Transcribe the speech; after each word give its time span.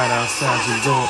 right 0.00 0.10
outside 0.12 0.66
your 0.66 0.80
door. 0.80 1.08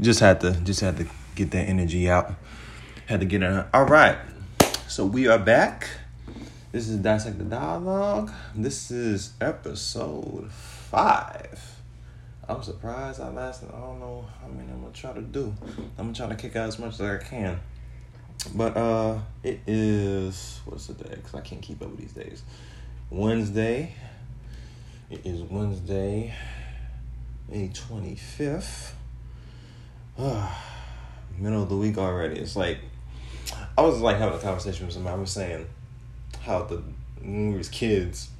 Just 0.00 0.20
had 0.20 0.40
to 0.40 0.52
just 0.64 0.80
had 0.80 0.96
to 0.96 1.06
get 1.36 1.52
that 1.52 1.68
energy 1.68 2.10
out. 2.10 2.34
Had 3.06 3.20
to 3.20 3.26
get 3.26 3.42
it 3.42 3.52
out. 3.52 3.68
All 3.72 3.86
right. 3.86 4.18
So 4.88 5.06
we 5.06 5.28
are 5.28 5.38
back. 5.38 5.88
This 6.72 6.88
is 6.88 6.96
Dissect 6.96 7.38
the 7.38 7.44
Dialogue. 7.44 8.32
This 8.56 8.90
is 8.90 9.34
episode 9.40 10.50
five. 10.90 11.60
I'm 12.48 12.62
surprised 12.62 13.20
I 13.20 13.28
lasted. 13.30 13.70
I 13.74 13.80
don't 13.80 13.98
know 13.98 14.24
how 14.40 14.46
many 14.46 14.70
I'm 14.70 14.80
gonna 14.80 14.92
try 14.92 15.12
to 15.12 15.20
do. 15.20 15.52
I'm 15.98 16.12
gonna 16.12 16.14
try 16.14 16.28
to 16.28 16.36
kick 16.36 16.54
out 16.54 16.68
as 16.68 16.78
much 16.78 16.94
as 16.94 17.00
I 17.00 17.18
can. 17.18 17.58
But 18.54 18.76
uh 18.76 19.18
it 19.42 19.60
is 19.66 20.60
what's 20.64 20.86
the 20.86 20.94
day? 20.94 21.16
Cause 21.24 21.34
I 21.34 21.40
can't 21.40 21.60
keep 21.60 21.82
up 21.82 21.90
with 21.90 21.98
these 21.98 22.12
days. 22.12 22.44
Wednesday. 23.10 23.94
It 25.08 25.24
is 25.24 25.40
Wednesday, 25.42 26.34
May 27.48 27.68
25th. 27.68 28.92
Middle 31.38 31.62
of 31.62 31.68
the 31.68 31.76
week 31.76 31.98
already. 31.98 32.40
It's 32.40 32.56
like 32.56 32.78
I 33.76 33.82
was 33.82 34.00
like 34.00 34.18
having 34.18 34.38
a 34.38 34.42
conversation 34.42 34.86
with 34.86 34.94
somebody. 34.94 35.16
I 35.16 35.20
was 35.20 35.30
saying 35.30 35.66
how 36.42 36.62
the 36.62 36.82
when 37.20 37.52
we 37.52 37.58
was 37.58 37.68
kids, 37.68 38.30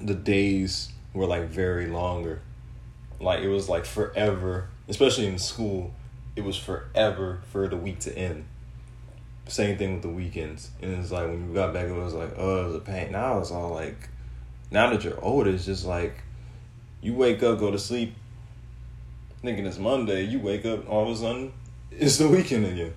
the 0.00 0.14
days 0.14 0.91
were 1.14 1.26
like 1.26 1.48
very 1.48 1.86
longer. 1.86 2.40
Like 3.20 3.40
it 3.40 3.48
was 3.48 3.68
like 3.68 3.84
forever, 3.84 4.68
especially 4.88 5.26
in 5.26 5.38
school. 5.38 5.94
It 6.34 6.44
was 6.44 6.56
forever 6.56 7.42
for 7.50 7.68
the 7.68 7.76
week 7.76 8.00
to 8.00 8.16
end. 8.16 8.46
Same 9.48 9.76
thing 9.76 9.94
with 9.94 10.02
the 10.02 10.08
weekends. 10.08 10.70
And 10.80 10.96
it's 10.98 11.10
like 11.10 11.26
when 11.26 11.48
you 11.48 11.54
got 11.54 11.74
back, 11.74 11.86
it 11.86 11.92
was 11.92 12.14
like, 12.14 12.32
oh, 12.36 12.62
it 12.62 12.66
was 12.66 12.76
a 12.76 12.80
pain. 12.80 13.12
Now 13.12 13.38
it's 13.38 13.50
all 13.50 13.70
like, 13.70 14.08
now 14.70 14.90
that 14.90 15.04
you're 15.04 15.22
older, 15.22 15.50
it's 15.50 15.66
just 15.66 15.84
like, 15.84 16.14
you 17.02 17.14
wake 17.14 17.42
up, 17.42 17.58
go 17.58 17.70
to 17.70 17.78
sleep, 17.78 18.14
thinking 19.42 19.66
it's 19.66 19.78
Monday. 19.78 20.22
You 20.22 20.38
wake 20.38 20.64
up, 20.64 20.88
all 20.88 21.04
of 21.04 21.10
a 21.10 21.16
sudden, 21.16 21.52
it's 21.90 22.16
the 22.18 22.28
weekend 22.28 22.66
again. 22.66 22.94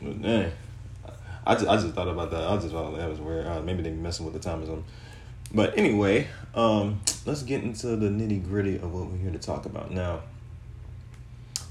But 0.00 0.22
dang. 0.22 0.52
I 1.46 1.54
just, 1.54 1.66
I 1.66 1.76
just 1.76 1.94
thought 1.94 2.08
about 2.08 2.30
that. 2.30 2.48
I 2.48 2.56
just 2.56 2.70
thought 2.70 2.96
that 2.96 3.08
was 3.08 3.20
weird. 3.20 3.46
Uh, 3.46 3.60
maybe 3.60 3.82
they 3.82 3.90
messing 3.90 4.24
with 4.24 4.34
the 4.34 4.40
time 4.40 4.62
or 4.62 4.66
something. 4.66 4.84
But 5.54 5.78
anyway, 5.78 6.26
um, 6.52 7.00
let's 7.24 7.42
get 7.42 7.62
into 7.62 7.94
the 7.94 8.08
nitty 8.08 8.44
gritty 8.44 8.74
of 8.74 8.92
what 8.92 9.06
we're 9.06 9.18
here 9.18 9.30
to 9.30 9.38
talk 9.38 9.66
about 9.66 9.92
now. 9.92 10.20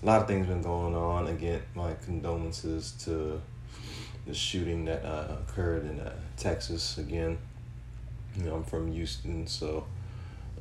A 0.01 0.05
lot 0.05 0.21
of 0.21 0.27
things 0.27 0.47
been 0.47 0.61
going 0.61 0.95
on. 0.95 1.27
Again, 1.27 1.61
my 1.75 1.93
condolences 1.95 2.93
to 3.03 3.41
the 4.25 4.33
shooting 4.33 4.85
that 4.85 5.03
uh, 5.03 5.35
occurred 5.41 5.85
in 5.85 5.99
uh, 5.99 6.13
Texas. 6.37 6.97
Again, 6.97 7.37
you 8.37 8.45
know, 8.45 8.55
I'm 8.55 8.63
from 8.63 8.89
Houston, 8.89 9.47
so 9.47 9.85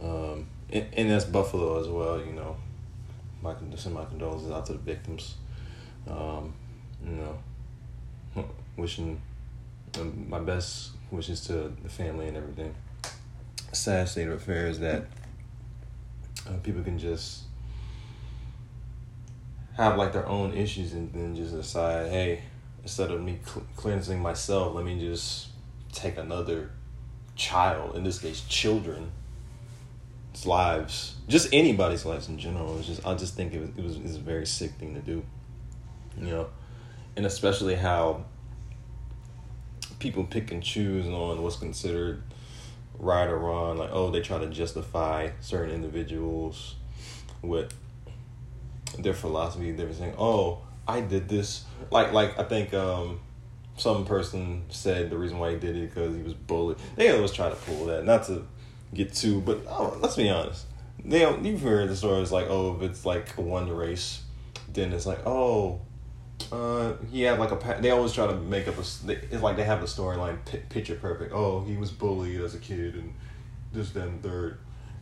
um, 0.02 0.48
and, 0.70 0.86
and 0.92 1.10
that's 1.10 1.24
Buffalo 1.24 1.80
as 1.80 1.86
well. 1.88 2.18
You 2.18 2.32
know, 2.32 2.56
my 3.40 3.54
send 3.76 3.94
my 3.94 4.04
condolences 4.04 4.50
out 4.50 4.66
to 4.66 4.72
the 4.72 4.78
victims. 4.78 5.36
Um, 6.08 6.54
you 7.04 7.12
know, 7.12 8.44
wishing 8.76 9.20
um, 10.00 10.26
my 10.28 10.40
best 10.40 10.90
wishes 11.12 11.46
to 11.46 11.72
the 11.82 11.88
family 11.88 12.26
and 12.26 12.36
everything. 12.36 12.74
Sad 13.72 14.08
state 14.08 14.28
of 14.28 14.34
affairs 14.34 14.78
that 14.80 15.06
uh, 16.46 16.56
people 16.62 16.82
can 16.82 16.98
just 16.98 17.44
have 19.76 19.96
like 19.96 20.12
their 20.12 20.28
own 20.28 20.52
issues 20.52 20.92
and 20.92 21.12
then 21.12 21.34
just 21.34 21.54
decide, 21.54 22.10
hey, 22.10 22.42
instead 22.82 23.10
of 23.10 23.22
me 23.22 23.38
cl- 23.44 23.66
cleansing 23.76 24.20
myself, 24.20 24.74
let 24.74 24.84
me 24.84 25.00
just 25.00 25.48
take 25.92 26.18
another 26.18 26.70
child, 27.34 27.96
in 27.96 28.04
this 28.04 28.18
case, 28.18 28.42
children, 28.42 29.10
lives, 30.44 31.16
just 31.28 31.48
anybody's 31.52 32.04
lives 32.04 32.28
in 32.28 32.38
general. 32.38 32.78
It's 32.78 32.86
just 32.86 33.06
I 33.06 33.14
just 33.14 33.34
think 33.34 33.54
it 33.54 33.60
was 33.60 33.70
it 33.70 33.82
was, 33.82 33.96
it 33.96 34.02
was 34.02 34.16
a 34.16 34.20
very 34.20 34.46
sick 34.46 34.72
thing 34.72 34.94
to 34.94 35.00
do, 35.00 35.22
you 36.18 36.26
know, 36.26 36.48
and 37.16 37.24
especially 37.26 37.74
how 37.74 38.24
people 39.98 40.24
pick 40.24 40.50
and 40.50 40.62
choose 40.62 41.06
on 41.06 41.42
what's 41.42 41.56
considered 41.56 42.22
right 42.98 43.28
or 43.28 43.38
wrong. 43.38 43.78
Like 43.78 43.90
oh, 43.92 44.10
they 44.10 44.20
try 44.20 44.38
to 44.38 44.48
justify 44.48 45.30
certain 45.40 45.74
individuals 45.74 46.76
with 47.42 47.72
their 48.98 49.14
philosophy. 49.14 49.72
They're 49.72 49.92
saying 49.92 50.14
oh, 50.18 50.62
I 50.86 51.00
did 51.00 51.28
this. 51.28 51.64
Like 51.90 52.12
like 52.12 52.38
I 52.38 52.44
think 52.44 52.74
um 52.74 53.20
some 53.76 54.04
person 54.04 54.64
said 54.68 55.10
the 55.10 55.16
reason 55.16 55.38
why 55.38 55.52
he 55.52 55.58
did 55.58 55.76
it 55.76 55.88
because 55.88 56.14
he 56.14 56.22
was 56.22 56.34
bullied. 56.34 56.78
They 56.96 57.10
always 57.10 57.32
try 57.32 57.48
to 57.48 57.56
pull 57.56 57.86
that, 57.86 58.04
not 58.04 58.24
to 58.26 58.46
get 58.92 59.14
too, 59.14 59.40
but 59.40 59.62
oh, 59.68 59.96
let's 60.00 60.16
be 60.16 60.28
honest. 60.28 60.66
They 61.04 61.20
you've 61.40 61.62
heard 61.62 61.88
the 61.88 61.96
stories 61.96 62.30
like 62.30 62.46
oh 62.48 62.76
if 62.76 62.82
it's 62.82 63.04
like 63.04 63.30
one 63.30 63.68
race, 63.70 64.22
then 64.72 64.92
it's 64.92 65.06
like 65.06 65.26
oh, 65.26 65.80
uh 66.52 66.92
he 67.10 67.22
had 67.22 67.38
like 67.38 67.50
a 67.50 67.78
they 67.80 67.90
always 67.90 68.12
try 68.12 68.26
to 68.26 68.34
make 68.34 68.68
up 68.68 68.76
a 68.76 68.80
it's 68.80 69.42
like 69.42 69.56
they 69.56 69.64
have 69.64 69.82
a 69.82 69.86
storyline 69.86 70.36
picture 70.68 70.94
perfect. 70.94 71.32
Oh 71.32 71.64
he 71.64 71.76
was 71.76 71.90
bullied 71.90 72.40
as 72.42 72.54
a 72.54 72.58
kid 72.58 72.94
and 72.94 73.14
this 73.72 73.90
then 73.90 74.18
third. 74.20 74.58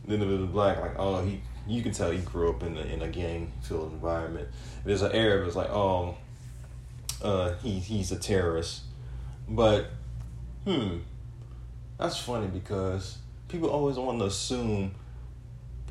Then 0.07 0.21
it 0.21 0.51
black 0.51 0.79
like 0.79 0.97
oh 0.97 1.23
he 1.23 1.41
you 1.67 1.83
can 1.83 1.91
tell 1.91 2.09
he 2.09 2.19
grew 2.19 2.49
up 2.49 2.63
in 2.63 2.77
a, 2.77 2.81
in 2.81 3.01
a 3.01 3.07
gang 3.09 3.51
filled 3.61 3.91
environment. 3.91 4.47
There's 4.85 5.01
an 5.01 5.11
Arab 5.11 5.45
it's 5.45 5.55
like 5.57 5.69
oh, 5.69 6.15
uh 7.21 7.53
he 7.61 7.79
he's 7.79 8.13
a 8.13 8.17
terrorist, 8.17 8.83
but 9.49 9.87
hmm, 10.63 10.99
that's 11.97 12.17
funny 12.17 12.47
because 12.47 13.17
people 13.49 13.69
always 13.69 13.97
want 13.97 14.19
to 14.19 14.25
assume 14.25 14.95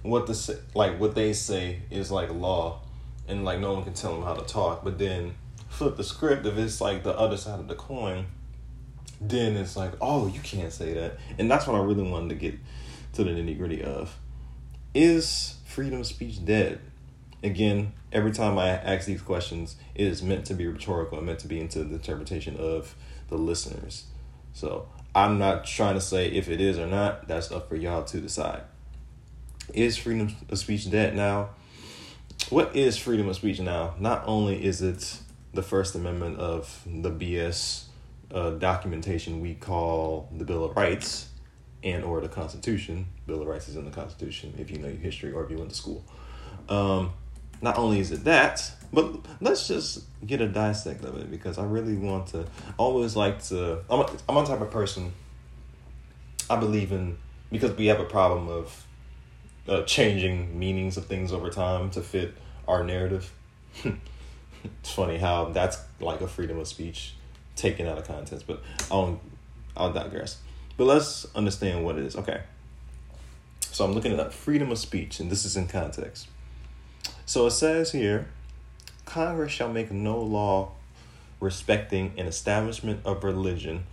what 0.02 0.26
the 0.26 0.58
like 0.74 0.98
what 0.98 1.14
they 1.14 1.34
say 1.34 1.80
is 1.90 2.10
like 2.10 2.32
law, 2.32 2.80
and 3.28 3.44
like 3.44 3.60
no 3.60 3.74
one 3.74 3.84
can 3.84 3.92
tell 3.92 4.14
them 4.14 4.22
how 4.22 4.32
to 4.32 4.44
talk. 4.46 4.82
But 4.82 4.98
then 4.98 5.34
flip 5.70 5.96
the 5.96 6.05
script 6.05 6.44
if 6.44 6.58
it's 6.58 6.81
like 6.81 7.02
the 7.02 7.17
other 7.17 7.38
side 7.38 7.58
of 7.58 7.69
the 7.69 7.75
coin, 7.75 8.26
then 9.20 9.56
it's 9.56 9.76
like 9.76 9.93
oh 10.00 10.26
you 10.26 10.40
can't 10.40 10.72
say 10.72 10.93
that, 10.93 11.17
and 11.38 11.50
that's 11.50 11.67
what 11.67 11.76
I 11.76 11.82
really 11.82 12.02
wanted 12.02 12.28
to 12.31 12.34
get 12.34 12.55
to 13.14 13.25
the 13.25 13.31
nitty 13.31 13.56
gritty 13.56 13.82
of. 13.82 14.19
Is 14.94 15.56
freedom 15.64 16.00
of 16.00 16.06
speech 16.06 16.44
dead? 16.44 16.81
Again, 17.43 17.94
every 18.12 18.32
time 18.32 18.58
I 18.58 18.69
ask 18.69 19.06
these 19.06 19.22
questions, 19.22 19.76
it 19.94 20.06
is 20.06 20.22
meant 20.22 20.44
to 20.46 20.55
be 20.55 20.67
rhetorical 20.67 21.17
and 21.17 21.26
meant 21.26 21.38
to 21.40 21.49
be 21.49 21.58
into 21.58 21.84
the 21.84 21.94
interpretation 21.94 22.56
of 22.56 22.94
the 23.28 23.37
listeners. 23.37 24.05
So 24.52 24.88
I'm 25.14 25.38
not 25.38 25.64
trying 25.64 25.94
to 25.94 26.00
say 26.00 26.28
if 26.28 26.49
it 26.49 26.61
is 26.61 26.78
or 26.78 26.87
not. 26.87 27.28
That's 27.28 27.50
up 27.50 27.69
for 27.69 27.76
y'all 27.76 28.05
to 28.05 28.20
decide. 28.20 28.62
Is 29.73 29.96
freedom 29.96 30.37
of 30.49 30.58
speech 30.58 30.90
dead 30.90 31.14
now? 31.14 31.50
What 32.50 32.75
is 32.75 32.96
freedom 32.96 33.28
of 33.28 33.37
speech 33.37 33.61
now? 33.61 33.94
Not 33.99 34.25
only 34.26 34.64
is 34.64 34.82
it 34.82 35.20
the 35.52 35.62
First 35.62 35.94
Amendment 35.94 36.38
of 36.38 36.82
the 36.87 37.11
BS 37.11 37.85
uh, 38.32 38.50
documentation 38.50 39.41
we 39.41 39.55
call 39.55 40.29
the 40.37 40.44
Bill 40.44 40.64
of 40.64 40.76
Rights 40.76 41.29
and 41.82 42.05
or 42.05 42.20
the 42.20 42.29
Constitution. 42.29 43.06
Bill 43.26 43.43
of 43.43 43.49
Rights 43.49 43.69
is 43.69 43.76
in 43.76 43.85
the 43.85 43.91
Constitution 43.91 44.55
if 44.58 44.70
you 44.70 44.79
know 44.79 44.88
your 44.88 44.99
history 44.99 45.32
or 45.32 45.44
if 45.44 45.50
you 45.50 45.58
went 45.58 45.70
to 45.70 45.76
school. 45.76 46.05
Um, 46.69 47.12
not 47.62 47.76
only 47.76 48.00
is 48.00 48.12
it 48.12 48.25
that, 48.25 48.70
but 48.93 49.17
let's 49.41 49.69
just 49.69 50.05
get 50.26 50.41
a 50.41 50.49
dissect 50.49 51.05
of 51.05 51.17
it 51.17 51.31
because 51.31 51.58
I 51.58 51.64
really 51.64 51.97
want 51.97 52.29
to. 52.29 52.47
Always 52.76 53.17
like 53.17 53.43
to. 53.44 53.81
I'm 53.91 54.00
a, 54.00 54.11
I'm 54.29 54.37
a 54.37 54.47
type 54.47 54.61
of 54.61 54.70
person. 54.70 55.12
I 56.49 56.56
believe 56.56 56.93
in 56.93 57.19
because 57.50 57.76
we 57.76 57.87
have 57.87 58.00
a 58.00 58.05
problem 58.05 58.49
of 58.49 58.87
uh, 59.69 59.82
changing 59.82 60.58
meanings 60.58 60.97
of 60.97 61.06
things 61.06 61.32
over 61.32 61.50
time 61.50 61.91
to 61.91 62.00
fit 62.00 62.35
our 62.67 62.85
narrative. 62.85 63.32
it's 64.80 64.92
funny 64.92 65.18
how 65.18 65.46
that's 65.46 65.78
like 66.00 66.20
a 66.20 66.28
freedom 66.28 66.58
of 66.58 66.68
speech 66.68 67.14
taken 67.56 67.86
out 67.86 67.98
of 67.98 68.06
context. 68.06 68.46
But 68.46 68.62
I'll 68.90 69.20
I'll 69.76 69.92
digress. 69.92 70.38
But 70.76 70.84
let's 70.84 71.26
understand 71.34 71.84
what 71.84 71.98
it 71.98 72.04
is. 72.04 72.16
Okay. 72.16 72.42
So 73.60 73.84
I'm 73.84 73.92
looking 73.92 74.12
at 74.18 74.32
freedom 74.32 74.72
of 74.72 74.78
speech, 74.78 75.20
and 75.20 75.30
this 75.30 75.44
is 75.44 75.56
in 75.56 75.68
context. 75.68 76.28
So 77.24 77.46
it 77.46 77.52
says 77.52 77.92
here 77.92 78.28
Congress 79.04 79.52
shall 79.52 79.72
make 79.72 79.90
no 79.90 80.20
law 80.20 80.72
respecting 81.38 82.12
an 82.16 82.26
establishment 82.26 83.00
of 83.04 83.24
religion 83.24 83.84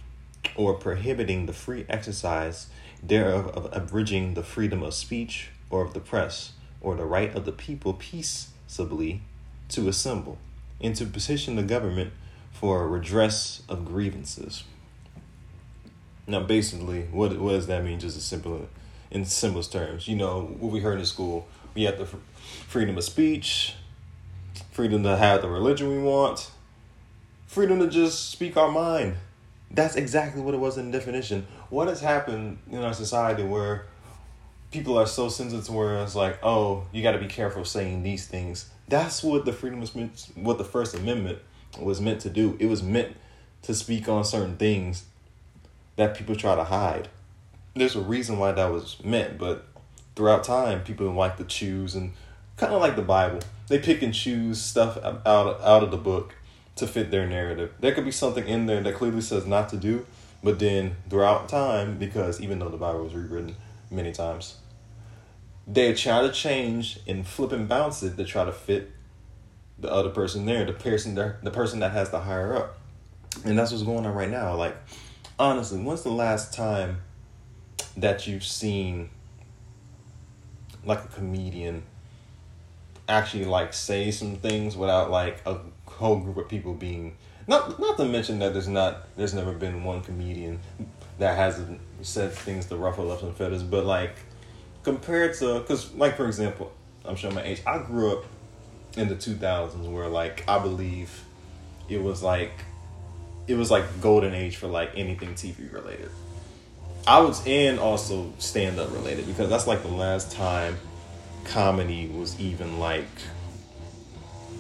or 0.56 0.74
prohibiting 0.74 1.46
the 1.46 1.54
free 1.54 1.86
exercise 1.90 2.68
thereof 3.02 3.48
of 3.50 3.70
abridging 3.72 4.34
the 4.34 4.44
freedom 4.44 4.84
of 4.84 4.94
speech 4.94 5.50
or 5.70 5.84
of 5.84 5.94
the 5.94 6.00
press 6.00 6.54
or 6.82 6.96
the 6.96 7.06
right 7.06 7.34
of 7.36 7.46
the 7.46 7.52
people 7.52 7.94
peaceably 7.94 9.22
to 9.70 9.88
assemble 9.88 10.38
and 10.82 10.96
to 10.96 11.06
petition 11.06 11.56
the 11.56 11.64
government 11.64 12.14
for 12.52 12.84
a 12.84 12.88
redress 12.88 13.62
of 13.70 13.86
grievances. 13.86 14.64
Now, 16.26 16.42
basically, 16.42 17.04
what 17.04 17.38
what 17.40 17.52
does 17.52 17.68
that 17.68 17.84
mean? 17.84 18.00
Just 18.00 18.18
as 18.18 18.24
simple, 18.24 18.68
in 19.12 19.26
simplest 19.26 19.72
terms, 19.72 20.08
you 20.08 20.16
know 20.16 20.56
what 20.60 20.72
we 20.72 20.80
heard 20.80 21.00
in 21.00 21.06
school. 21.06 21.48
We 21.74 21.84
have 21.84 21.98
the 21.98 22.08
freedom 22.68 22.98
of 22.98 23.04
speech, 23.04 23.76
freedom 24.72 25.04
to 25.04 25.16
have 25.16 25.42
the 25.42 25.50
religion 25.50 25.90
we 25.90 26.00
want, 26.00 26.52
freedom 27.46 27.80
to 27.80 27.88
just 27.88 28.30
speak 28.32 28.58
our 28.58 28.72
mind. 28.72 29.16
That's 29.70 29.96
exactly 29.96 30.42
what 30.42 30.54
it 30.54 30.60
was 30.60 30.78
in 30.78 30.92
definition. 30.92 31.46
What 31.70 31.88
has 31.88 32.02
happened 32.02 32.60
in 32.72 32.84
our 32.84 32.94
society 32.94 33.44
where 33.44 33.86
people 34.72 34.98
are 34.98 35.08
so 35.08 35.30
sensitive 35.30 35.66
to 35.66 35.72
where 35.72 36.02
it's 36.04 36.16
like, 36.16 36.40
oh, 36.44 36.86
you 36.92 37.02
got 37.02 37.14
to 37.14 37.20
be 37.20 37.28
careful 37.28 37.66
saying 37.66 38.04
these 38.04 38.28
things. 38.28 38.70
That's 38.88 39.24
what 39.24 39.46
the 39.46 39.54
freedom 39.54 39.80
was 39.80 39.96
meant, 39.96 40.28
what 40.36 40.58
the 40.58 40.64
First 40.64 40.96
Amendment 40.96 41.40
was 41.80 42.02
meant 42.02 42.22
to 42.22 42.30
do. 42.30 42.58
It 42.60 42.68
was 42.68 42.82
meant 42.82 43.16
to 43.64 43.74
speak 43.74 44.08
on 44.08 44.24
certain 44.24 44.58
things 44.58 45.06
that 45.96 46.16
people 46.16 46.36
try 46.36 46.56
to 46.56 46.64
hide. 46.64 47.10
There's 47.76 47.96
a 47.96 48.02
reason 48.02 48.40
why 48.40 48.52
that 48.54 48.72
was 48.72 49.04
meant, 49.04 49.38
but 49.38 49.66
throughout 50.16 50.44
time, 50.44 50.84
people 50.84 51.12
like 51.12 51.38
to 51.38 51.44
choose 51.44 51.96
and 51.96 52.14
kind 52.56 52.74
of 52.74 52.82
like 52.82 52.96
the 52.96 53.02
Bible. 53.02 53.40
They 53.68 53.80
pick 53.80 54.02
and 54.02 54.14
choose 54.14 54.62
stuff 54.62 54.98
out 54.98 55.62
out 55.62 55.84
of 55.84 55.92
the 55.92 55.98
book 55.98 56.36
to 56.76 56.88
fit 56.88 57.12
their 57.12 57.28
narrative. 57.28 57.74
There 57.80 57.94
could 57.94 58.06
be 58.06 58.12
something 58.12 58.48
in 58.48 58.66
there 58.66 58.82
that 58.82 58.96
clearly 58.96 59.22
says 59.22 59.46
not 59.46 59.70
to 59.70 59.78
do, 59.78 60.06
but 60.44 60.60
then 60.60 60.96
throughout 61.10 61.50
time, 61.50 61.98
because 61.98 62.40
even 62.42 62.60
though 62.60 62.70
the 62.70 62.78
Bible 62.78 63.04
was 63.04 63.14
rewritten 63.14 63.56
many 63.90 64.12
times, 64.12 64.56
they 65.66 65.94
try 65.94 66.22
to 66.22 66.32
change 66.32 67.00
and 67.08 67.26
flip 67.26 67.52
and 67.52 67.68
bounce 67.68 68.04
it 68.04 68.18
to 68.18 68.24
try 68.24 68.46
to 68.46 68.52
fit 68.52 68.92
the 69.80 69.92
other 69.92 70.10
person 70.10 70.46
there, 70.46 70.66
the 70.66 70.74
person 70.74 71.16
there, 71.16 71.40
the 71.44 71.52
person 71.52 71.80
that 71.80 71.92
has 71.92 72.10
the 72.10 72.20
higher 72.20 72.56
up. 72.56 72.80
And 73.46 73.58
that's 73.58 73.72
what's 73.72 73.84
going 73.84 74.06
on 74.06 74.14
right 74.14 74.30
now. 74.30 74.56
Like, 74.56 74.76
honestly, 75.38 75.80
when's 75.80 76.04
the 76.04 76.10
last 76.10 76.54
time 76.54 77.02
that 77.96 78.28
you've 78.28 78.44
seen 78.44 79.10
like 80.86 81.04
a 81.04 81.08
comedian 81.08 81.84
actually 83.10 83.46
like 83.46 83.74
say 83.74 84.12
some 84.12 84.36
things 84.36 84.76
without 84.76 85.12
like 85.12 85.42
a 85.46 85.58
whole 85.86 86.18
group 86.18 86.38
of 86.38 86.48
people 86.48 86.74
being 86.74 87.16
not 87.48 87.80
not 87.80 87.98
to 87.98 88.06
mention 88.06 88.40
that 88.40 88.54
there's 88.54 88.68
not 88.68 89.08
there's 89.16 89.34
never 89.34 89.54
been 89.54 89.84
one 89.84 90.02
comedian 90.02 90.60
that 91.20 91.36
hasn't 91.36 91.80
said 92.02 92.32
things 92.32 92.68
to 92.68 92.78
ruffle 92.78 93.12
up 93.12 93.20
some 93.20 93.34
feathers, 93.34 93.64
but 93.64 93.86
like 93.86 94.16
compared 94.84 95.36
to 95.36 95.60
because 95.60 95.94
like 95.96 96.16
for 96.16 96.28
example, 96.28 96.72
I'm 97.06 97.16
showing 97.16 97.36
my 97.36 97.44
age. 97.44 97.62
I 97.66 97.80
grew 97.80 98.18
up 98.18 98.26
in 98.96 99.08
the 99.08 99.16
2000s 99.16 99.92
where 99.92 100.08
like 100.08 100.44
I 100.48 100.60
believe 100.60 101.24
it 101.90 102.02
was 102.02 102.24
like 102.24 102.52
it 103.48 103.56
was 103.56 103.72
like 103.72 104.02
golden 104.02 104.34
age 104.34 104.58
for 104.58 104.68
like 104.68 104.92
anything 104.96 105.34
TV 105.34 105.72
related. 105.72 106.12
I 107.08 107.22
was 107.22 107.46
in 107.48 107.80
also 107.80 108.34
stand 108.38 108.80
up 108.80 108.92
related 108.92 109.28
because 109.28 109.50
that's 109.50 109.66
like 109.66 109.82
the 109.82 109.88
last 109.88 110.32
time 110.34 110.78
comedy 111.46 112.08
was 112.08 112.38
even 112.40 112.80
like 112.80 113.08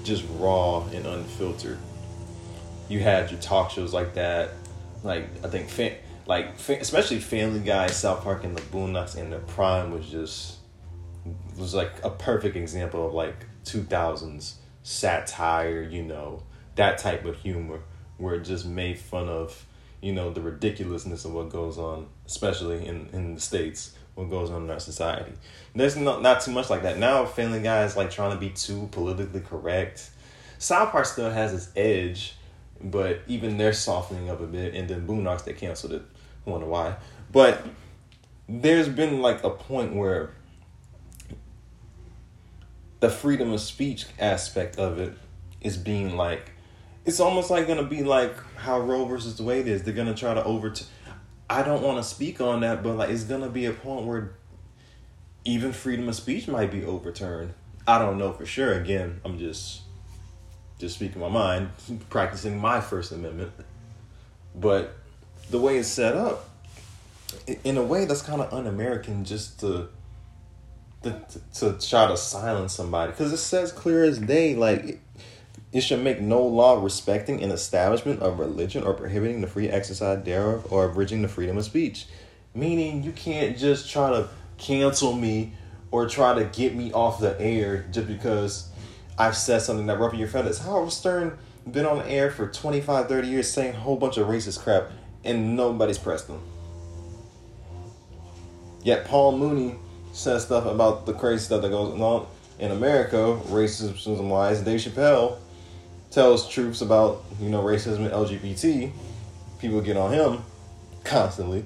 just 0.03 0.23
raw 0.35 0.85
and 0.87 1.05
unfiltered. 1.05 1.77
You 2.87 2.99
had 3.01 3.29
your 3.29 3.39
talk 3.41 3.71
shows 3.71 3.93
like 3.93 4.13
that, 4.13 4.51
like 5.03 5.25
I 5.43 5.49
think, 5.49 5.69
like 6.27 6.57
especially 6.69 7.19
Family 7.19 7.61
Guy, 7.61 7.87
South 7.87 8.23
Park, 8.23 8.43
and 8.43 8.55
the 8.55 8.61
Boondocks 8.61 9.17
in 9.17 9.29
the 9.29 9.39
prime 9.39 9.91
was 9.91 10.09
just 10.09 10.57
was 11.57 11.73
like 11.73 11.91
a 12.03 12.09
perfect 12.09 12.55
example 12.55 13.05
of 13.07 13.13
like 13.13 13.45
two 13.63 13.83
thousands 13.83 14.59
satire. 14.83 15.81
You 15.81 16.03
know 16.03 16.43
that 16.75 16.97
type 16.97 17.25
of 17.25 17.37
humor 17.37 17.81
where 18.17 18.35
it 18.35 18.41
just 18.41 18.65
made 18.65 18.99
fun 18.99 19.29
of 19.29 19.65
you 20.01 20.13
know 20.13 20.31
the 20.31 20.41
ridiculousness 20.41 21.25
of 21.25 21.33
what 21.33 21.49
goes 21.49 21.77
on, 21.77 22.07
especially 22.25 22.85
in 22.85 23.09
in 23.13 23.35
the 23.35 23.41
states 23.41 23.95
what 24.17 24.31
goes 24.31 24.49
on 24.49 24.63
in 24.63 24.71
our 24.71 24.79
society. 24.79 25.31
There's 25.75 25.95
not 25.95 26.21
not 26.21 26.41
too 26.41 26.51
much 26.51 26.69
like 26.69 26.83
that 26.83 26.97
now. 26.97 27.25
Family 27.25 27.61
Guy 27.61 27.83
is 27.83 27.95
like 27.95 28.11
trying 28.11 28.31
to 28.31 28.37
be 28.37 28.49
too 28.49 28.89
politically 28.91 29.41
correct. 29.41 30.09
South 30.57 30.91
Park 30.91 31.05
still 31.05 31.29
has 31.29 31.53
its 31.53 31.69
edge, 31.75 32.33
but 32.81 33.21
even 33.27 33.57
they're 33.57 33.73
softening 33.73 34.29
up 34.29 34.41
a 34.41 34.47
bit. 34.47 34.73
And 34.73 34.89
then 34.89 35.07
Boondocks 35.07 35.43
they 35.45 35.53
canceled 35.53 35.93
it. 35.93 36.01
Wonder 36.47 36.65
why. 36.65 36.95
But 37.31 37.65
there's 38.47 38.87
been 38.87 39.21
like 39.21 39.43
a 39.43 39.49
point 39.49 39.93
where 39.93 40.31
the 43.01 43.09
freedom 43.09 43.51
of 43.51 43.59
speech 43.59 44.05
aspect 44.17 44.77
of 44.77 44.97
it 44.97 45.13
is 45.61 45.77
being 45.77 46.15
like 46.15 46.51
it's 47.05 47.19
almost 47.19 47.49
like 47.49 47.67
gonna 47.67 47.83
be 47.83 48.03
like 48.03 48.33
how 48.55 48.79
Roe 48.79 49.05
versus 49.05 49.41
Wade 49.41 49.67
is. 49.67 49.83
They're 49.83 49.93
gonna 49.93 50.15
try 50.15 50.33
to 50.33 50.43
overturn 50.43 50.87
I 51.49 51.63
don't 51.63 51.81
want 51.81 51.97
to 51.97 52.03
speak 52.03 52.41
on 52.41 52.61
that, 52.61 52.81
but 52.81 52.95
like 52.95 53.09
it's 53.09 53.23
gonna 53.23 53.49
be 53.49 53.65
a 53.65 53.73
point 53.73 54.05
where 54.05 54.33
even 55.43 55.73
freedom 55.73 56.07
of 56.07 56.15
speech 56.15 56.47
might 56.47 56.71
be 56.71 56.83
overturned. 56.83 57.53
I 57.85 57.99
don't 57.99 58.17
know 58.17 58.31
for 58.33 58.45
sure. 58.45 58.73
Again, 58.73 59.19
I'm 59.25 59.37
just 59.37 59.81
just 60.79 60.95
speaking 60.95 61.19
my 61.19 61.29
mind, 61.29 61.71
practicing 62.09 62.57
my 62.57 62.79
First 62.79 63.11
Amendment. 63.11 63.51
But 64.55 64.95
the 65.49 65.59
way 65.59 65.77
it's 65.77 65.87
set 65.87 66.15
up, 66.15 66.49
in 67.63 67.77
a 67.77 67.83
way, 67.83 68.05
that's 68.05 68.21
kind 68.21 68.41
of 68.41 68.53
un-American, 68.53 69.25
just 69.25 69.59
to 69.61 69.89
to, 71.03 71.21
to 71.53 71.77
try 71.87 72.07
to 72.07 72.17
silence 72.17 72.73
somebody, 72.73 73.11
because 73.11 73.31
it 73.31 73.37
says 73.37 73.71
clear 73.71 74.03
as 74.03 74.17
day, 74.19 74.55
like 74.55 74.99
it 75.71 75.81
should 75.81 76.01
make 76.01 76.21
no 76.21 76.41
law 76.41 76.81
respecting 76.81 77.43
an 77.43 77.51
establishment 77.51 78.21
of 78.21 78.39
religion 78.39 78.83
or 78.83 78.93
prohibiting 78.93 79.41
the 79.41 79.47
free 79.47 79.69
exercise 79.69 80.23
thereof 80.23 80.65
or 80.71 80.85
abridging 80.85 81.21
the 81.21 81.27
freedom 81.27 81.57
of 81.57 81.65
speech. 81.65 82.07
Meaning 82.55 83.03
you 83.03 83.11
can't 83.11 83.57
just 83.57 83.89
try 83.89 84.09
to 84.09 84.27
cancel 84.57 85.13
me 85.13 85.53
or 85.91 86.07
try 86.07 86.33
to 86.33 86.45
get 86.45 86.73
me 86.73 86.91
off 86.93 87.19
the 87.19 87.39
air 87.39 87.85
just 87.91 88.07
because 88.07 88.69
I've 89.17 89.35
said 89.35 89.61
something 89.61 89.85
that 89.87 89.99
ruffled 89.99 90.19
your 90.19 90.29
feathers. 90.29 90.59
Howard 90.59 90.91
Stern 90.91 91.37
been 91.69 91.85
on 91.85 91.99
the 91.99 92.09
air 92.09 92.31
for 92.31 92.47
25, 92.47 93.07
30 93.07 93.27
years 93.27 93.51
saying 93.51 93.75
a 93.75 93.79
whole 93.79 93.97
bunch 93.97 94.17
of 94.17 94.27
racist 94.27 94.63
crap 94.63 94.89
and 95.27 95.55
nobody's 95.55 95.97
pressed 95.97 96.27
him. 96.27 96.39
Yet 98.83 99.05
Paul 99.05 99.37
Mooney 99.37 99.75
says 100.13 100.45
stuff 100.45 100.65
about 100.65 101.05
the 101.05 101.13
crazy 101.13 101.43
stuff 101.43 101.61
that 101.61 101.69
goes 101.69 101.99
on 101.99 102.25
in 102.59 102.71
America, 102.71 103.39
racism 103.47 104.29
wise. 104.29 104.61
Dave 104.61 104.79
Chappelle 104.79 105.37
tells 106.09 106.49
truths 106.49 106.81
about 106.81 107.23
you 107.39 107.49
know 107.49 107.61
racism 107.61 107.99
and 107.99 108.11
LGBT, 108.11 108.91
people 109.59 109.81
get 109.81 109.97
on 109.97 110.13
him 110.13 110.43
constantly. 111.03 111.65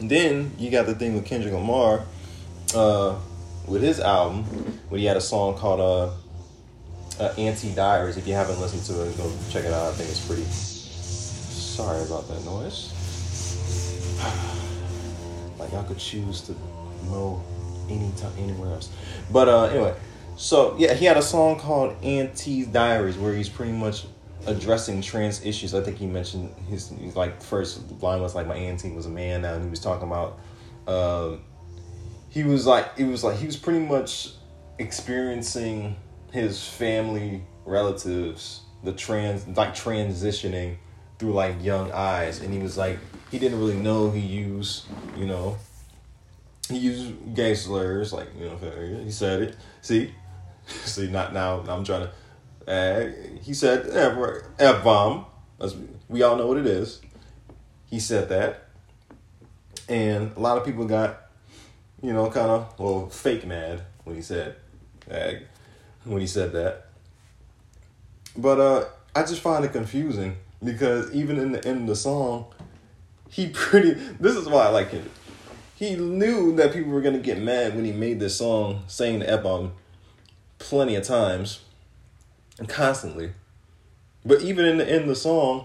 Then 0.00 0.52
you 0.58 0.70
got 0.70 0.86
the 0.86 0.94
thing 0.94 1.14
with 1.14 1.26
Kendrick 1.26 1.52
Lamar, 1.52 2.04
uh, 2.74 3.16
with 3.66 3.82
his 3.82 4.00
album, 4.00 4.44
when 4.88 5.00
he 5.00 5.06
had 5.06 5.16
a 5.16 5.20
song 5.20 5.56
called 5.56 5.80
uh, 5.80 7.22
uh, 7.22 7.34
"Auntie 7.36 7.74
Diaries." 7.74 8.16
If 8.16 8.26
you 8.26 8.34
haven't 8.34 8.60
listened 8.60 8.84
to 8.84 9.08
it, 9.08 9.16
go 9.16 9.30
check 9.50 9.64
it 9.64 9.72
out. 9.72 9.88
I 9.88 9.92
think 9.92 10.10
it's 10.10 10.26
pretty. 10.26 10.69
Sorry 11.70 12.02
about 12.02 12.26
that 12.26 12.44
noise. 12.44 12.92
like 15.58 15.72
I 15.72 15.82
could 15.84 15.98
choose 15.98 16.40
to 16.42 16.56
mow 17.08 17.40
anytime 17.88 18.32
anywhere 18.38 18.72
else, 18.74 18.90
but 19.30 19.48
uh, 19.48 19.64
anyway. 19.66 19.94
So 20.36 20.74
yeah, 20.78 20.94
he 20.94 21.04
had 21.04 21.16
a 21.16 21.22
song 21.22 21.60
called 21.60 21.94
Auntie's 22.02 22.66
Diaries 22.66 23.16
where 23.16 23.32
he's 23.32 23.48
pretty 23.48 23.70
much 23.70 24.04
addressing 24.46 25.00
trans 25.00 25.46
issues. 25.46 25.72
I 25.72 25.80
think 25.80 25.98
he 25.98 26.06
mentioned 26.06 26.52
his, 26.68 26.90
like 27.14 27.40
first 27.40 27.88
line 28.02 28.20
was 28.20 28.34
like 28.34 28.48
my 28.48 28.56
auntie 28.56 28.90
was 28.90 29.06
a 29.06 29.10
man 29.10 29.42
now, 29.42 29.54
and 29.54 29.62
he 29.62 29.70
was 29.70 29.80
talking 29.80 30.08
about. 30.08 30.40
Uh, 30.88 31.36
he 32.30 32.42
was 32.42 32.66
like 32.66 32.90
it 32.96 33.04
was 33.04 33.22
like 33.22 33.36
he 33.36 33.46
was 33.46 33.56
pretty 33.56 33.86
much 33.86 34.30
experiencing 34.78 35.96
his 36.32 36.66
family 36.66 37.44
relatives 37.64 38.62
the 38.82 38.92
trans 38.92 39.46
like 39.56 39.74
transitioning 39.74 40.76
through 41.20 41.32
like 41.32 41.62
young 41.62 41.92
eyes 41.92 42.40
and 42.40 42.52
he 42.52 42.58
was 42.58 42.76
like 42.76 42.98
he 43.30 43.38
didn't 43.38 43.60
really 43.60 43.76
know 43.76 44.10
he 44.10 44.20
used 44.20 44.86
you 45.16 45.26
know 45.26 45.56
he 46.68 46.78
used 46.78 47.12
gay 47.36 47.54
slurs 47.54 48.12
like 48.12 48.26
you 48.36 48.46
know 48.46 48.56
he 49.04 49.10
said 49.12 49.42
it 49.42 49.56
see 49.82 50.12
See, 50.84 51.08
not 51.08 51.32
now. 51.32 51.64
I'm 51.68 51.84
trying 51.84 52.08
to. 52.08 52.70
Uh, 52.70 53.10
he 53.42 53.54
said 53.54 53.88
F 54.58 54.84
bomb. 54.84 55.26
We 56.08 56.22
all 56.22 56.36
know 56.36 56.46
what 56.46 56.58
it 56.58 56.66
is. 56.66 57.00
He 57.86 57.98
said 57.98 58.28
that, 58.28 58.68
and 59.88 60.32
a 60.36 60.40
lot 60.40 60.56
of 60.58 60.64
people 60.64 60.84
got, 60.84 61.22
you 62.02 62.12
know, 62.12 62.30
kind 62.30 62.50
of 62.50 62.78
well 62.78 63.08
fake 63.08 63.46
mad 63.46 63.82
when 64.04 64.14
he 64.14 64.22
said, 64.22 64.56
ag, 65.10 65.42
when 66.04 66.20
he 66.20 66.26
said 66.26 66.52
that. 66.52 66.86
But 68.36 68.60
uh, 68.60 68.84
I 69.14 69.22
just 69.22 69.40
find 69.40 69.64
it 69.64 69.72
confusing 69.72 70.36
because 70.62 71.12
even 71.12 71.38
in 71.38 71.52
the 71.52 71.64
end 71.66 71.82
of 71.82 71.86
the 71.86 71.96
song, 71.96 72.46
he 73.28 73.48
pretty. 73.48 73.92
This 73.92 74.36
is 74.36 74.48
why 74.48 74.66
I 74.66 74.68
like 74.68 74.90
him. 74.90 75.08
He 75.74 75.96
knew 75.96 76.54
that 76.56 76.72
people 76.72 76.90
were 76.90 77.00
gonna 77.00 77.18
get 77.18 77.40
mad 77.40 77.74
when 77.74 77.84
he 77.84 77.92
made 77.92 78.20
this 78.20 78.36
song, 78.36 78.82
saying 78.86 79.20
the 79.20 79.30
F 79.30 79.42
bomb 79.42 79.72
plenty 80.58 80.94
of 80.94 81.04
times 81.04 81.60
and 82.58 82.68
constantly. 82.68 83.32
But 84.24 84.42
even 84.42 84.66
in 84.66 84.76
the 84.76 84.88
end 84.88 85.02
of 85.02 85.08
the 85.08 85.16
song, 85.16 85.64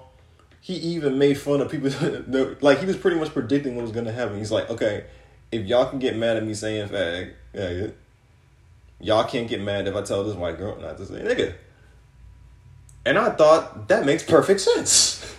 he 0.62 0.76
even 0.76 1.18
made 1.18 1.38
fun 1.38 1.60
of 1.60 1.70
people. 1.70 1.90
like 2.62 2.80
he 2.80 2.86
was 2.86 2.96
pretty 2.96 3.20
much 3.20 3.34
predicting 3.34 3.76
what 3.76 3.82
was 3.82 3.92
gonna 3.92 4.14
happen. 4.14 4.38
He's 4.38 4.52
like, 4.52 4.70
okay, 4.70 5.06
if 5.52 5.66
y'all 5.66 5.90
can 5.90 6.00
get 6.00 6.16
mad 6.16 6.38
at 6.38 6.46
me 6.46 6.54
saying 6.54 6.90
fag, 6.90 7.34
yeah, 7.54 7.88
y'all 9.00 9.26
can't 9.26 9.48
get 9.48 9.62
mad 9.62 9.88
if 9.88 9.96
I 9.96 10.02
tell 10.02 10.24
this 10.24 10.36
white 10.36 10.58
girl 10.58 10.80
not 10.80 10.98
to 10.98 11.06
say 11.06 11.16
nigga. 11.16 11.56
And 13.06 13.18
I 13.18 13.30
thought 13.32 13.88
that 13.88 14.06
makes 14.06 14.24
perfect 14.24 14.62
sense. 14.62 15.36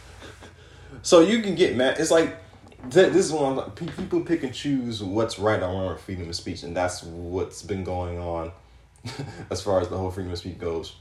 so 1.02 1.20
you 1.20 1.42
can 1.42 1.54
get 1.54 1.76
mad. 1.76 1.98
It's 1.98 2.10
like 2.10 2.36
this 2.90 3.16
is 3.16 3.32
one 3.32 3.56
like, 3.56 3.74
people 3.74 4.20
pick 4.20 4.42
and 4.42 4.54
choose 4.54 5.02
what's 5.02 5.38
right 5.38 5.60
or 5.62 5.68
wrong 5.68 5.98
freedom 5.98 6.28
of 6.28 6.36
speech, 6.36 6.62
and 6.62 6.76
that's 6.76 7.02
what's 7.02 7.62
been 7.62 7.84
going 7.84 8.18
on 8.18 8.52
as 9.50 9.62
far 9.62 9.80
as 9.80 9.88
the 9.88 9.96
whole 9.96 10.10
freedom 10.10 10.32
of 10.32 10.38
speech 10.38 10.58
goes. 10.58 10.94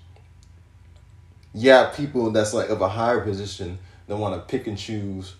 Yeah, 1.53 1.91
people 1.95 2.31
that's 2.31 2.53
like 2.53 2.69
of 2.69 2.81
a 2.81 2.89
higher 2.89 3.21
position 3.21 3.77
that 4.07 4.17
want 4.17 4.35
to 4.35 4.41
pick 4.51 4.67
and 4.67 4.77
choose 4.77 5.35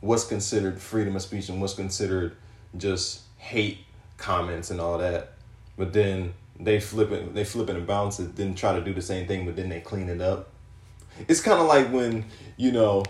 what's 0.00 0.24
considered 0.24 0.80
freedom 0.80 1.16
of 1.16 1.22
speech 1.22 1.48
and 1.48 1.60
what's 1.60 1.74
considered 1.74 2.36
just 2.76 3.22
hate 3.36 3.78
comments 4.16 4.70
and 4.70 4.80
all 4.80 4.98
that. 4.98 5.32
But 5.76 5.92
then 5.92 6.34
they 6.60 6.80
flip 6.80 7.10
it, 7.12 7.34
they 7.34 7.44
flip 7.44 7.70
it 7.70 7.76
and 7.76 7.86
bounce 7.86 8.18
it, 8.20 8.36
then 8.36 8.54
try 8.54 8.74
to 8.74 8.80
do 8.80 8.92
the 8.92 9.02
same 9.02 9.26
thing, 9.26 9.46
but 9.46 9.56
then 9.56 9.68
they 9.68 9.80
clean 9.80 10.08
it 10.08 10.20
up. 10.20 10.50
It's 11.26 11.40
kind 11.40 11.60
of 11.60 11.66
like 11.66 11.90
when 11.92 12.24
you 12.56 12.72
know 12.72 13.04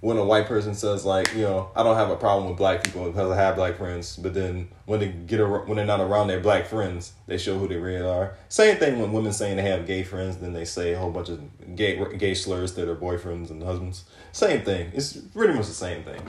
when 0.00 0.16
a 0.16 0.24
white 0.24 0.46
person 0.46 0.74
says 0.74 1.04
like 1.04 1.32
you 1.34 1.42
know 1.42 1.70
I 1.76 1.82
don't 1.82 1.96
have 1.96 2.10
a 2.10 2.16
problem 2.16 2.48
with 2.48 2.56
black 2.56 2.82
people 2.82 3.06
because 3.06 3.30
I 3.30 3.36
have 3.36 3.56
black 3.56 3.76
friends, 3.76 4.16
but 4.16 4.34
then 4.34 4.68
when 4.86 5.00
they 5.00 5.08
get 5.08 5.40
ar- 5.40 5.64
when 5.66 5.76
they're 5.76 5.86
not 5.86 6.00
around 6.00 6.28
their 6.28 6.40
black 6.40 6.66
friends, 6.66 7.12
they 7.26 7.38
show 7.38 7.58
who 7.58 7.68
they 7.68 7.76
really 7.76 8.06
are. 8.06 8.36
Same 8.48 8.76
thing 8.78 8.98
when 8.98 9.12
women 9.12 9.32
saying 9.32 9.56
they 9.56 9.62
have 9.62 9.86
gay 9.86 10.02
friends, 10.02 10.38
then 10.38 10.52
they 10.52 10.64
say 10.64 10.92
a 10.92 10.98
whole 10.98 11.10
bunch 11.10 11.28
of 11.28 11.76
gay 11.76 12.02
gay 12.16 12.34
slurs 12.34 12.72
to 12.74 12.84
their 12.84 12.96
boyfriends 12.96 13.50
and 13.50 13.62
husbands. 13.62 14.04
Same 14.32 14.62
thing. 14.62 14.90
It's 14.94 15.16
pretty 15.16 15.54
much 15.54 15.66
the 15.66 15.74
same 15.74 16.02
thing. 16.02 16.20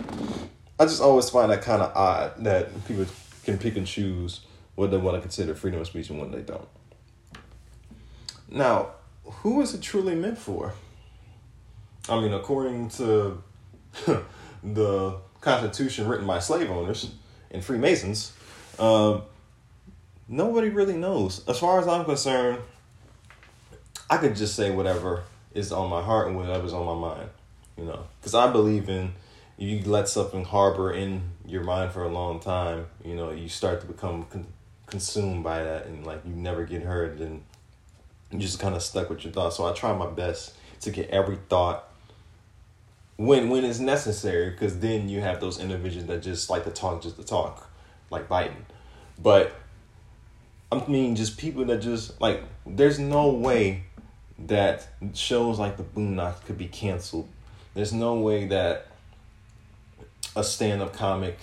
I 0.79 0.85
just 0.85 1.01
always 1.01 1.29
find 1.29 1.51
that 1.51 1.61
kind 1.61 1.81
of 1.81 1.95
odd 1.95 2.43
that 2.43 2.87
people 2.87 3.05
can 3.43 3.57
pick 3.57 3.77
and 3.77 3.87
choose 3.87 4.41
what 4.75 4.91
they 4.91 4.97
want 4.97 5.15
to 5.15 5.21
consider 5.21 5.55
freedom 5.55 5.81
of 5.81 5.87
speech 5.87 6.09
and 6.09 6.19
what 6.19 6.31
they 6.31 6.41
don't. 6.41 6.67
Now, 8.49 8.91
who 9.23 9.61
is 9.61 9.73
it 9.73 9.81
truly 9.81 10.15
meant 10.15 10.37
for? 10.37 10.73
I 12.09 12.19
mean, 12.19 12.33
according 12.33 12.89
to 12.89 13.41
the 14.63 15.17
Constitution 15.39 16.07
written 16.07 16.27
by 16.27 16.39
slave 16.39 16.69
owners 16.69 17.11
and 17.49 17.63
Freemasons, 17.63 18.33
um, 18.79 19.23
nobody 20.27 20.69
really 20.69 20.97
knows. 20.97 21.47
As 21.47 21.59
far 21.59 21.79
as 21.79 21.87
I'm 21.87 22.05
concerned, 22.05 22.59
I 24.09 24.17
could 24.17 24.35
just 24.35 24.55
say 24.55 24.71
whatever 24.71 25.23
is 25.53 25.71
on 25.71 25.89
my 25.89 26.01
heart 26.01 26.27
and 26.27 26.35
whatever's 26.35 26.73
on 26.73 26.85
my 26.85 26.95
mind, 26.95 27.29
you 27.77 27.85
know, 27.85 28.05
because 28.19 28.33
I 28.33 28.51
believe 28.51 28.89
in 28.89 29.13
you 29.57 29.81
let 29.83 30.09
something 30.09 30.43
harbor 30.43 30.91
in 30.91 31.21
your 31.45 31.63
mind 31.63 31.91
for 31.91 32.03
a 32.03 32.09
long 32.09 32.39
time, 32.39 32.87
you 33.05 33.15
know, 33.15 33.29
you 33.31 33.47
start 33.47 33.79
to 33.81 33.87
become 33.87 34.23
con- 34.23 34.47
consumed 34.91 35.43
by 35.43 35.63
that 35.63 35.87
and 35.87 36.05
like 36.05 36.21
you 36.25 36.33
never 36.35 36.63
get 36.65 36.83
hurt 36.83 37.19
and 37.19 37.43
you 38.29 38.39
just 38.39 38.59
kind 38.59 38.75
of 38.75 38.83
stuck 38.83 39.09
with 39.09 39.23
your 39.23 39.33
thoughts. 39.33 39.57
So 39.57 39.65
I 39.65 39.73
try 39.73 39.95
my 39.95 40.07
best 40.07 40.53
to 40.81 40.91
get 40.91 41.09
every 41.09 41.37
thought 41.49 41.91
when 43.21 43.49
when 43.49 43.63
it's 43.63 43.79
necessary 43.79 44.49
because 44.49 44.79
then 44.79 45.07
you 45.07 45.21
have 45.21 45.39
those 45.39 45.59
individuals 45.59 46.07
that 46.07 46.23
just 46.23 46.49
like 46.49 46.63
to 46.63 46.71
talk 46.71 47.03
just 47.03 47.17
to 47.17 47.23
talk 47.23 47.69
like 48.09 48.27
Biden 48.27 48.63
but 49.21 49.53
I 50.71 50.83
mean 50.87 51.15
just 51.15 51.37
people 51.37 51.63
that 51.65 51.81
just 51.81 52.19
like 52.19 52.41
there's 52.65 52.97
no 52.97 53.29
way 53.29 53.83
that 54.39 54.87
shows 55.13 55.59
like 55.59 55.77
the 55.77 55.83
Boondocks 55.83 56.43
could 56.45 56.57
be 56.57 56.67
canceled 56.67 57.29
there's 57.75 57.93
no 57.93 58.15
way 58.15 58.47
that 58.47 58.87
a 60.35 60.43
stand-up 60.43 60.93
comic 60.93 61.37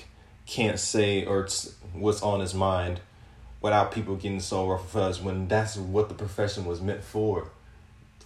can't 0.47 0.81
say 0.81 1.25
or 1.27 1.47
what's 1.93 2.23
on 2.23 2.41
his 2.41 2.55
mind 2.55 3.01
without 3.61 3.93
people 3.93 4.15
getting 4.17 4.41
so 4.41 4.69
rough 4.69 4.95
us 4.97 5.21
when 5.21 5.49
that's 5.49 5.77
what 5.77 6.09
the 6.09 6.15
profession 6.15 6.65
was 6.65 6.81
meant 6.81 7.03
for 7.03 7.51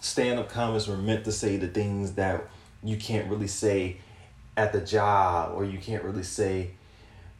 stand-up 0.02 0.48
comics 0.48 0.88
were 0.88 0.96
meant 0.96 1.24
to 1.24 1.32
say 1.32 1.56
the 1.56 1.68
things 1.68 2.12
that 2.12 2.44
you 2.82 2.96
can't 2.96 3.30
really 3.30 3.46
say 3.46 3.96
at 4.56 4.72
the 4.72 4.80
job 4.80 5.52
or 5.54 5.64
you 5.64 5.78
can't 5.78 6.02
really 6.02 6.24
say 6.24 6.70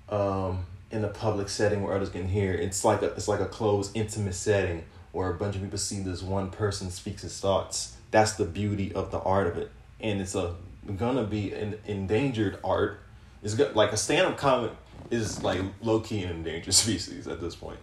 um, 0.09 0.65
in 0.91 1.05
a 1.05 1.09
public 1.09 1.49
setting 1.49 1.83
where 1.83 1.95
others 1.95 2.09
can 2.09 2.29
hear. 2.29 2.55
It's 2.55 2.85
like 2.85 3.03
a 3.03 3.07
it's 3.07 3.29
like 3.29 3.41
a 3.41 3.47
closed, 3.47 3.97
intimate 3.97 4.35
setting 4.35 4.85
where 5.11 5.29
a 5.29 5.35
bunch 5.35 5.57
of 5.57 5.63
people 5.63 5.79
see 5.79 6.01
this 6.01 6.23
one 6.23 6.51
person 6.51 6.91
speaks 6.91 7.23
his 7.23 7.39
thoughts. 7.39 7.97
That's 8.13 8.35
the 8.35 8.45
beauty 8.45 8.93
of 8.95 9.11
the 9.11 9.19
art 9.19 9.49
of 9.49 9.59
it, 9.59 9.71
and 10.01 10.21
it's 10.21 10.37
a 10.37 10.55
gonna 10.97 11.25
be 11.25 11.53
an 11.53 11.79
endangered 11.87 12.59
art. 12.63 13.01
It's 13.43 13.55
good, 13.55 13.75
like 13.75 13.93
a 13.93 13.97
stand 13.97 14.29
up 14.29 14.37
comic 14.37 14.71
is 15.11 15.43
like 15.43 15.61
low 15.83 16.01
key 16.01 16.23
an 16.23 16.31
endangered 16.31 16.75
species 16.85 17.27
at 17.27 17.41
this 17.41 17.55
point, 17.55 17.79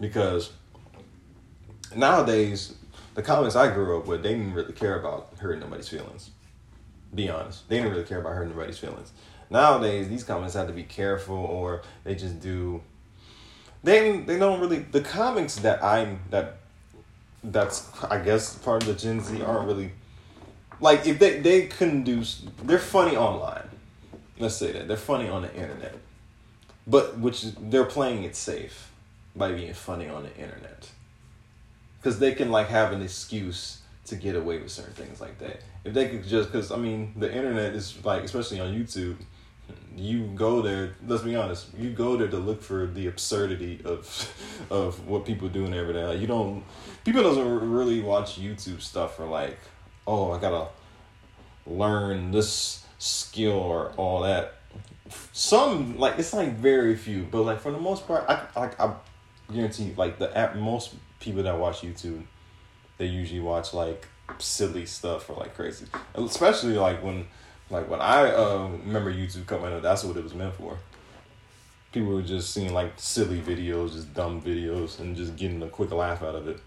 because 0.00 0.52
nowadays 1.94 2.74
the 3.14 3.22
comics 3.22 3.56
I 3.56 3.72
grew 3.72 3.98
up 3.98 4.06
with 4.06 4.22
they 4.22 4.30
didn't 4.30 4.54
really 4.54 4.72
care 4.72 4.98
about 4.98 5.30
hurting 5.38 5.60
nobody's 5.60 5.88
feelings. 5.88 6.30
Be 7.14 7.28
honest. 7.28 7.68
They 7.68 7.76
didn't 7.76 7.92
really 7.92 8.04
care 8.04 8.20
about 8.20 8.34
hurting 8.34 8.54
nobody's 8.54 8.78
feelings. 8.78 9.12
Nowadays, 9.50 10.08
these 10.08 10.24
comics 10.24 10.54
have 10.54 10.66
to 10.66 10.74
be 10.74 10.82
careful, 10.82 11.36
or 11.36 11.82
they 12.04 12.14
just 12.14 12.40
do. 12.40 12.82
They 13.82 14.20
they 14.20 14.38
don't 14.38 14.60
really 14.60 14.80
the 14.80 15.00
comics 15.00 15.56
that 15.56 15.82
I'm 15.82 16.20
that 16.30 16.58
that's 17.42 17.88
I 18.04 18.18
guess 18.18 18.54
part 18.56 18.82
of 18.82 18.88
the 18.88 18.94
Gen 18.94 19.20
Z 19.20 19.40
aren't 19.42 19.66
really 19.66 19.92
like 20.80 21.06
if 21.06 21.18
they 21.18 21.40
they 21.40 21.66
couldn't 21.66 22.04
do 22.04 22.22
they're 22.64 22.78
funny 22.78 23.16
online. 23.16 23.68
Let's 24.38 24.56
say 24.56 24.72
that 24.72 24.86
they're 24.86 24.96
funny 24.96 25.28
on 25.28 25.42
the 25.42 25.54
internet, 25.54 25.96
but 26.88 27.18
which 27.18 27.44
they're 27.60 27.84
playing 27.84 28.24
it 28.24 28.34
safe 28.34 28.90
by 29.36 29.52
being 29.52 29.72
funny 29.74 30.08
on 30.08 30.24
the 30.24 30.34
internet 30.36 30.90
because 31.98 32.18
they 32.18 32.32
can 32.32 32.50
like 32.50 32.68
have 32.68 32.92
an 32.92 33.02
excuse 33.02 33.82
to 34.06 34.16
get 34.16 34.34
away 34.34 34.58
with 34.58 34.70
certain 34.70 34.94
things 34.94 35.20
like 35.20 35.38
that. 35.38 35.60
If 35.84 35.94
they 35.94 36.08
could 36.08 36.26
just, 36.26 36.50
because 36.50 36.72
I 36.72 36.76
mean, 36.76 37.12
the 37.16 37.32
internet 37.32 37.74
is 37.74 38.02
like, 38.04 38.24
especially 38.24 38.60
on 38.60 38.72
YouTube, 38.72 39.16
you 39.94 40.28
go 40.34 40.62
there. 40.62 40.94
Let's 41.06 41.22
be 41.22 41.36
honest, 41.36 41.66
you 41.78 41.90
go 41.90 42.16
there 42.16 42.28
to 42.28 42.38
look 42.38 42.62
for 42.62 42.86
the 42.86 43.06
absurdity 43.06 43.80
of 43.84 44.66
of 44.70 45.06
what 45.06 45.26
people 45.26 45.48
do 45.48 45.60
doing 45.60 45.74
every 45.74 45.92
day. 45.92 46.04
Like, 46.04 46.20
you 46.20 46.26
don't, 46.26 46.64
people 47.04 47.22
doesn't 47.22 47.70
really 47.70 48.00
watch 48.00 48.40
YouTube 48.40 48.80
stuff 48.80 49.16
for 49.16 49.26
like, 49.26 49.58
oh, 50.06 50.32
I 50.32 50.40
gotta 50.40 50.68
learn 51.66 52.30
this 52.30 52.86
skill 52.98 53.52
or 53.52 53.92
all 53.96 54.22
that. 54.22 54.54
Some 55.32 55.98
like 55.98 56.18
it's 56.18 56.32
like 56.32 56.54
very 56.54 56.96
few, 56.96 57.26
but 57.30 57.42
like 57.42 57.60
for 57.60 57.72
the 57.72 57.78
most 57.78 58.06
part, 58.06 58.24
I 58.28 58.46
like 58.58 58.78
I 58.80 58.94
guarantee 59.52 59.84
you, 59.84 59.94
like 59.96 60.18
the 60.18 60.36
app 60.36 60.56
most 60.56 60.94
people 61.20 61.42
that 61.42 61.58
watch 61.58 61.80
YouTube 61.80 62.22
they 62.98 63.06
usually 63.06 63.40
watch 63.40 63.72
like 63.72 64.06
silly 64.38 64.84
stuff 64.84 65.30
or 65.30 65.36
like 65.36 65.54
crazy, 65.54 65.86
especially 66.14 66.74
like 66.74 67.02
when 67.02 67.26
like 67.70 67.88
when 67.88 68.00
I 68.00 68.30
uh, 68.30 68.68
remember 68.84 69.12
YouTube 69.12 69.46
coming 69.46 69.72
up, 69.72 69.82
that's 69.82 70.04
what 70.04 70.16
it 70.16 70.22
was 70.22 70.34
meant 70.34 70.54
for. 70.54 70.78
People 71.92 72.12
were 72.12 72.22
just 72.22 72.52
seeing 72.52 72.74
like 72.74 72.92
silly 72.96 73.40
videos, 73.40 73.92
just 73.92 74.12
dumb 74.12 74.42
videos, 74.42 74.98
and 74.98 75.16
just 75.16 75.36
getting 75.36 75.62
a 75.62 75.68
quick 75.68 75.90
laugh 75.90 76.22
out 76.22 76.34
of 76.34 76.48
it. 76.48 76.60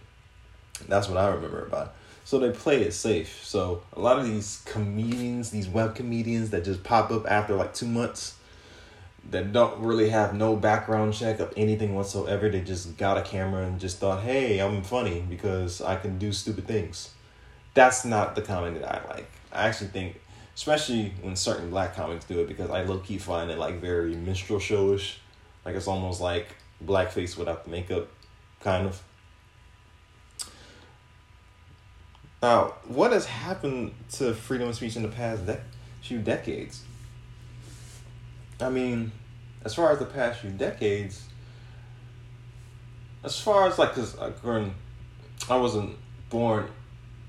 That's 0.88 1.08
what 1.08 1.18
I 1.18 1.28
remember 1.28 1.66
about. 1.66 1.94
So 2.24 2.40
they 2.40 2.52
play 2.52 2.82
it 2.84 2.94
safe. 2.94 3.44
So 3.44 3.84
a 3.94 4.00
lot 4.00 4.20
of 4.20 4.26
these 4.26 4.62
comedians, 4.66 5.50
these 5.50 5.68
web 5.68 5.96
comedians 5.96 6.52
that 6.52 6.64
just 6.64 6.84
pop 6.84 7.12
up 7.12 7.30
after 7.30 7.56
like 7.56 7.74
two 7.74 7.88
months, 7.88 8.36
that 9.30 9.54
don't 9.54 9.80
really 9.82 10.10
have 10.10 10.34
no 10.34 10.56
background 10.56 11.14
check 11.14 11.40
of 11.40 11.54
anything 11.56 11.94
whatsoever. 11.94 12.50
They 12.50 12.62
just 12.62 12.98
got 12.98 13.18
a 13.18 13.22
camera 13.22 13.66
and 13.66 13.80
just 13.80 14.00
thought, 14.00 14.24
hey, 14.24 14.60
I'm 14.60 14.82
funny 14.84 15.24
because 15.28 15.82
I 15.82 15.96
can 15.96 16.18
do 16.18 16.32
stupid 16.32 16.68
things. 16.68 17.12
That's 17.74 18.04
not 18.04 18.36
the 18.36 18.42
comedy 18.42 18.80
that 18.80 19.04
I 19.04 19.08
like. 19.14 19.32
I 19.52 19.68
actually 19.68 19.88
think, 19.88 20.20
especially 20.56 21.14
when 21.22 21.36
certain 21.36 21.70
black 21.70 21.96
comics 21.96 22.26
do 22.26 22.40
it, 22.42 22.48
because 22.48 22.70
I 22.70 22.84
low 22.84 23.00
key 23.00 23.18
find 23.18 23.52
it 23.52 23.58
like 23.58 23.80
very 23.80 24.16
minstrel 24.16 24.60
showish. 24.60 25.16
Like 25.66 25.76
it's 25.76 25.88
almost 25.88 26.20
like 26.20 26.56
blackface 26.84 27.38
without 27.38 27.64
the 27.64 27.70
makeup, 27.70 28.08
kind 28.60 28.88
of. 28.88 29.02
Now, 32.42 32.74
what 32.88 33.12
has 33.12 33.26
happened 33.26 33.94
to 34.14 34.34
freedom 34.34 34.70
of 34.70 34.76
speech 34.76 34.96
in 34.96 35.04
the 35.04 35.10
past 35.10 35.46
de- 35.46 35.62
few 36.02 36.18
decades? 36.20 36.84
I 38.60 38.70
mean, 38.70 39.12
as 39.64 39.76
far 39.76 39.92
as 39.92 40.00
the 40.00 40.06
past 40.06 40.40
few 40.40 40.50
decades, 40.50 41.24
as 43.24 43.40
far 43.40 43.68
as 43.68 43.78
like, 43.78 43.94
cause 43.94 44.18
I 45.50 45.56
wasn't 45.56 45.96
born, 46.30 46.68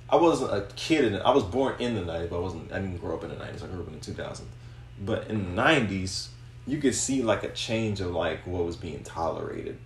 I 0.08 0.16
wasn't 0.16 0.52
a 0.52 0.66
kid 0.76 1.04
in 1.04 1.14
it. 1.14 1.22
I 1.24 1.30
was 1.30 1.44
born 1.44 1.74
in 1.78 1.94
the 1.94 2.00
'90s, 2.00 2.30
but 2.30 2.36
I 2.36 2.40
wasn't. 2.40 2.72
I 2.72 2.78
didn't 2.78 2.98
grow 2.98 3.16
up 3.16 3.24
in 3.24 3.30
the 3.30 3.36
'90s. 3.36 3.64
I 3.64 3.66
grew 3.66 3.82
up 3.82 3.88
in 3.88 3.98
the 3.98 4.22
2000s. 4.22 4.42
But 5.04 5.28
in 5.28 5.54
the 5.54 5.62
'90s, 5.62 6.28
you 6.66 6.78
could 6.78 6.94
see 6.94 7.22
like 7.22 7.44
a 7.44 7.50
change 7.50 8.00
of 8.00 8.12
like 8.12 8.46
what 8.46 8.64
was 8.64 8.76
being 8.76 9.02
tolerated. 9.02 9.78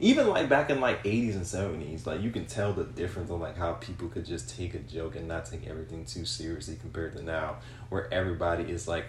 Even 0.00 0.28
like 0.28 0.48
back 0.48 0.70
in 0.70 0.80
like 0.80 1.04
80s 1.04 1.34
and 1.34 1.44
70s, 1.44 2.04
like 2.06 2.20
you 2.20 2.30
can 2.30 2.46
tell 2.46 2.72
the 2.72 2.84
difference 2.84 3.30
of 3.30 3.40
like 3.40 3.56
how 3.56 3.74
people 3.74 4.08
could 4.08 4.26
just 4.26 4.56
take 4.56 4.74
a 4.74 4.80
joke 4.80 5.14
and 5.14 5.28
not 5.28 5.46
take 5.46 5.66
everything 5.66 6.04
too 6.04 6.24
seriously 6.24 6.76
compared 6.80 7.16
to 7.16 7.22
now, 7.22 7.58
where 7.90 8.12
everybody 8.12 8.64
is 8.64 8.88
like 8.88 9.06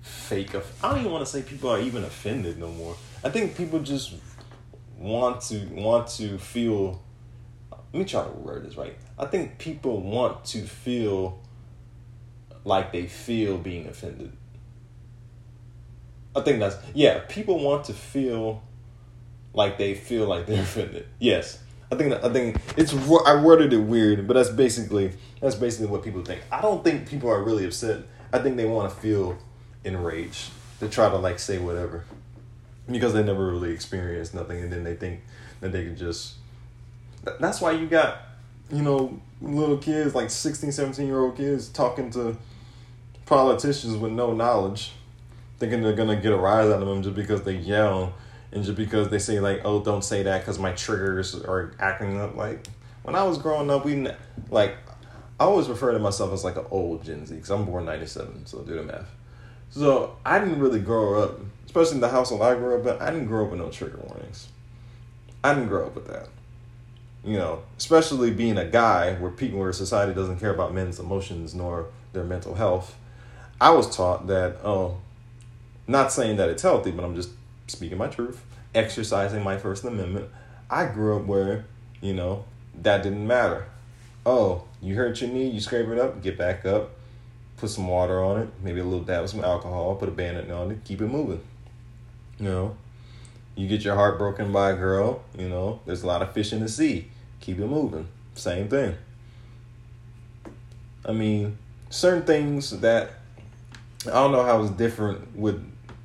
fake. 0.00 0.54
I 0.54 0.90
don't 0.90 1.00
even 1.00 1.12
want 1.12 1.24
to 1.24 1.30
say 1.30 1.42
people 1.42 1.70
are 1.70 1.80
even 1.80 2.04
offended 2.04 2.58
no 2.58 2.70
more. 2.70 2.96
I 3.22 3.30
think 3.30 3.56
people 3.56 3.80
just 3.80 4.14
want 4.98 5.42
to 5.42 5.66
want 5.72 6.08
to 6.08 6.38
feel. 6.38 7.02
Let 7.70 7.94
me 7.94 8.04
try 8.04 8.24
to 8.24 8.30
word 8.30 8.66
this 8.66 8.76
right. 8.76 8.96
I 9.18 9.26
think 9.26 9.58
people 9.58 10.00
want 10.00 10.44
to 10.46 10.62
feel 10.62 11.40
like 12.64 12.92
they 12.92 13.06
feel 13.06 13.56
being 13.56 13.86
offended. 13.86 14.32
I 16.34 16.40
think 16.40 16.58
that's 16.58 16.76
yeah. 16.94 17.20
People 17.28 17.60
want 17.60 17.84
to 17.84 17.92
feel 17.92 18.63
like 19.54 19.78
they 19.78 19.94
feel 19.94 20.26
like 20.26 20.46
they're 20.46 20.62
offended. 20.62 21.06
Yes, 21.18 21.58
I 21.90 21.96
think 21.96 22.12
I 22.24 22.32
think 22.32 22.60
it's 22.76 22.92
I 22.92 23.40
worded 23.40 23.72
it 23.72 23.78
weird, 23.78 24.26
but 24.26 24.34
that's 24.34 24.50
basically 24.50 25.12
that's 25.40 25.54
basically 25.54 25.86
what 25.86 26.02
people 26.02 26.22
think. 26.22 26.42
I 26.50 26.60
don't 26.60 26.84
think 26.84 27.08
people 27.08 27.30
are 27.30 27.42
really 27.42 27.64
upset. 27.64 28.02
I 28.32 28.38
think 28.40 28.56
they 28.56 28.66
want 28.66 28.90
to 28.90 28.96
feel 28.96 29.38
enraged 29.84 30.50
to 30.80 30.88
try 30.88 31.08
to 31.08 31.16
like 31.16 31.38
say 31.38 31.58
whatever 31.58 32.04
because 32.90 33.14
they 33.14 33.22
never 33.22 33.46
really 33.50 33.70
experienced 33.70 34.34
nothing, 34.34 34.62
and 34.62 34.72
then 34.72 34.84
they 34.84 34.94
think 34.94 35.20
that 35.60 35.72
they 35.72 35.84
can 35.84 35.96
just. 35.96 36.34
That's 37.40 37.60
why 37.60 37.72
you 37.72 37.86
got 37.86 38.18
you 38.70 38.82
know 38.82 39.20
little 39.40 39.76
kids 39.76 40.14
like 40.14 40.30
16 40.30 40.72
17 40.72 41.06
year 41.06 41.20
old 41.20 41.36
kids 41.36 41.68
talking 41.68 42.10
to 42.10 42.36
politicians 43.26 43.96
with 43.96 44.12
no 44.12 44.32
knowledge 44.32 44.92
thinking 45.58 45.82
they're 45.82 45.94
gonna 45.94 46.16
get 46.16 46.32
a 46.32 46.36
rise 46.36 46.66
out 46.70 46.82
of 46.82 46.88
them 46.88 47.02
just 47.02 47.14
because 47.14 47.42
they 47.42 47.56
yell 47.56 48.14
and 48.54 48.64
just 48.64 48.76
because 48.76 49.08
they 49.08 49.18
say 49.18 49.40
like, 49.40 49.62
"Oh, 49.64 49.82
don't 49.82 50.04
say 50.04 50.22
that," 50.22 50.40
because 50.40 50.58
my 50.58 50.72
triggers 50.72 51.34
are 51.34 51.74
acting 51.80 52.20
up. 52.20 52.36
Like 52.36 52.66
when 53.02 53.16
I 53.16 53.24
was 53.24 53.36
growing 53.36 53.68
up, 53.70 53.84
we 53.84 54.06
like 54.48 54.76
I 55.38 55.44
always 55.44 55.68
refer 55.68 55.92
to 55.92 55.98
myself 55.98 56.32
as 56.32 56.44
like 56.44 56.56
an 56.56 56.66
old 56.70 57.04
Gen 57.04 57.26
Z 57.26 57.34
because 57.34 57.50
I'm 57.50 57.64
born 57.64 57.84
'97, 57.84 58.46
so 58.46 58.62
do 58.62 58.76
the 58.76 58.82
math. 58.84 59.10
So 59.70 60.16
I 60.24 60.38
didn't 60.38 60.60
really 60.60 60.80
grow 60.80 61.20
up, 61.20 61.40
especially 61.66 61.96
in 61.96 62.00
the 62.00 62.08
household 62.08 62.42
I 62.42 62.54
grew 62.54 62.80
up 62.80 62.86
in. 62.86 63.02
I 63.02 63.10
didn't 63.10 63.26
grow 63.26 63.44
up 63.44 63.50
with 63.50 63.60
no 63.60 63.70
trigger 63.70 63.98
warnings. 64.06 64.48
I 65.42 65.52
didn't 65.52 65.68
grow 65.68 65.86
up 65.86 65.96
with 65.96 66.06
that. 66.06 66.28
You 67.24 67.38
know, 67.38 67.62
especially 67.76 68.30
being 68.30 68.56
a 68.56 68.66
guy 68.66 69.14
where 69.14 69.30
people, 69.30 69.58
where 69.58 69.72
society 69.72 70.14
doesn't 70.14 70.38
care 70.38 70.54
about 70.54 70.72
men's 70.72 71.00
emotions 71.00 71.54
nor 71.54 71.86
their 72.12 72.24
mental 72.24 72.54
health. 72.54 72.96
I 73.60 73.70
was 73.70 73.94
taught 73.94 74.28
that 74.28 74.58
oh, 74.62 74.98
not 75.88 76.12
saying 76.12 76.36
that 76.36 76.48
it's 76.50 76.62
healthy, 76.62 76.92
but 76.92 77.04
I'm 77.04 77.16
just 77.16 77.30
speaking 77.66 77.98
my 77.98 78.08
truth, 78.08 78.42
exercising 78.74 79.42
my 79.42 79.56
First 79.56 79.84
Amendment. 79.84 80.28
I 80.70 80.86
grew 80.86 81.16
up 81.16 81.26
where, 81.26 81.66
you 82.00 82.14
know, 82.14 82.44
that 82.82 83.02
didn't 83.02 83.26
matter. 83.26 83.66
Oh, 84.26 84.64
you 84.80 84.94
hurt 84.96 85.20
your 85.20 85.30
knee, 85.30 85.48
you 85.48 85.60
scrape 85.60 85.88
it 85.88 85.98
up, 85.98 86.22
get 86.22 86.38
back 86.38 86.64
up, 86.64 86.90
put 87.56 87.70
some 87.70 87.88
water 87.88 88.22
on 88.22 88.40
it, 88.40 88.48
maybe 88.62 88.80
a 88.80 88.84
little 88.84 89.04
dab 89.04 89.24
of 89.24 89.30
some 89.30 89.44
alcohol, 89.44 89.94
put 89.96 90.08
a 90.08 90.12
bandage 90.12 90.50
on 90.50 90.70
it, 90.70 90.78
keep 90.84 91.00
it 91.00 91.08
moving. 91.08 91.40
You 92.38 92.48
know, 92.48 92.76
you 93.54 93.68
get 93.68 93.84
your 93.84 93.94
heart 93.94 94.18
broken 94.18 94.52
by 94.52 94.70
a 94.70 94.76
girl, 94.76 95.22
you 95.38 95.48
know, 95.48 95.80
there's 95.86 96.02
a 96.02 96.06
lot 96.06 96.22
of 96.22 96.32
fish 96.32 96.52
in 96.52 96.60
the 96.60 96.68
sea, 96.68 97.08
keep 97.40 97.58
it 97.58 97.66
moving. 97.66 98.08
Same 98.34 98.68
thing. 98.68 98.96
I 101.06 101.12
mean, 101.12 101.58
certain 101.90 102.24
things 102.24 102.80
that 102.80 103.10
I 104.06 104.10
don't 104.10 104.32
know 104.32 104.42
how 104.42 104.62
it's 104.62 104.72
different 104.72 105.36
with 105.36 105.64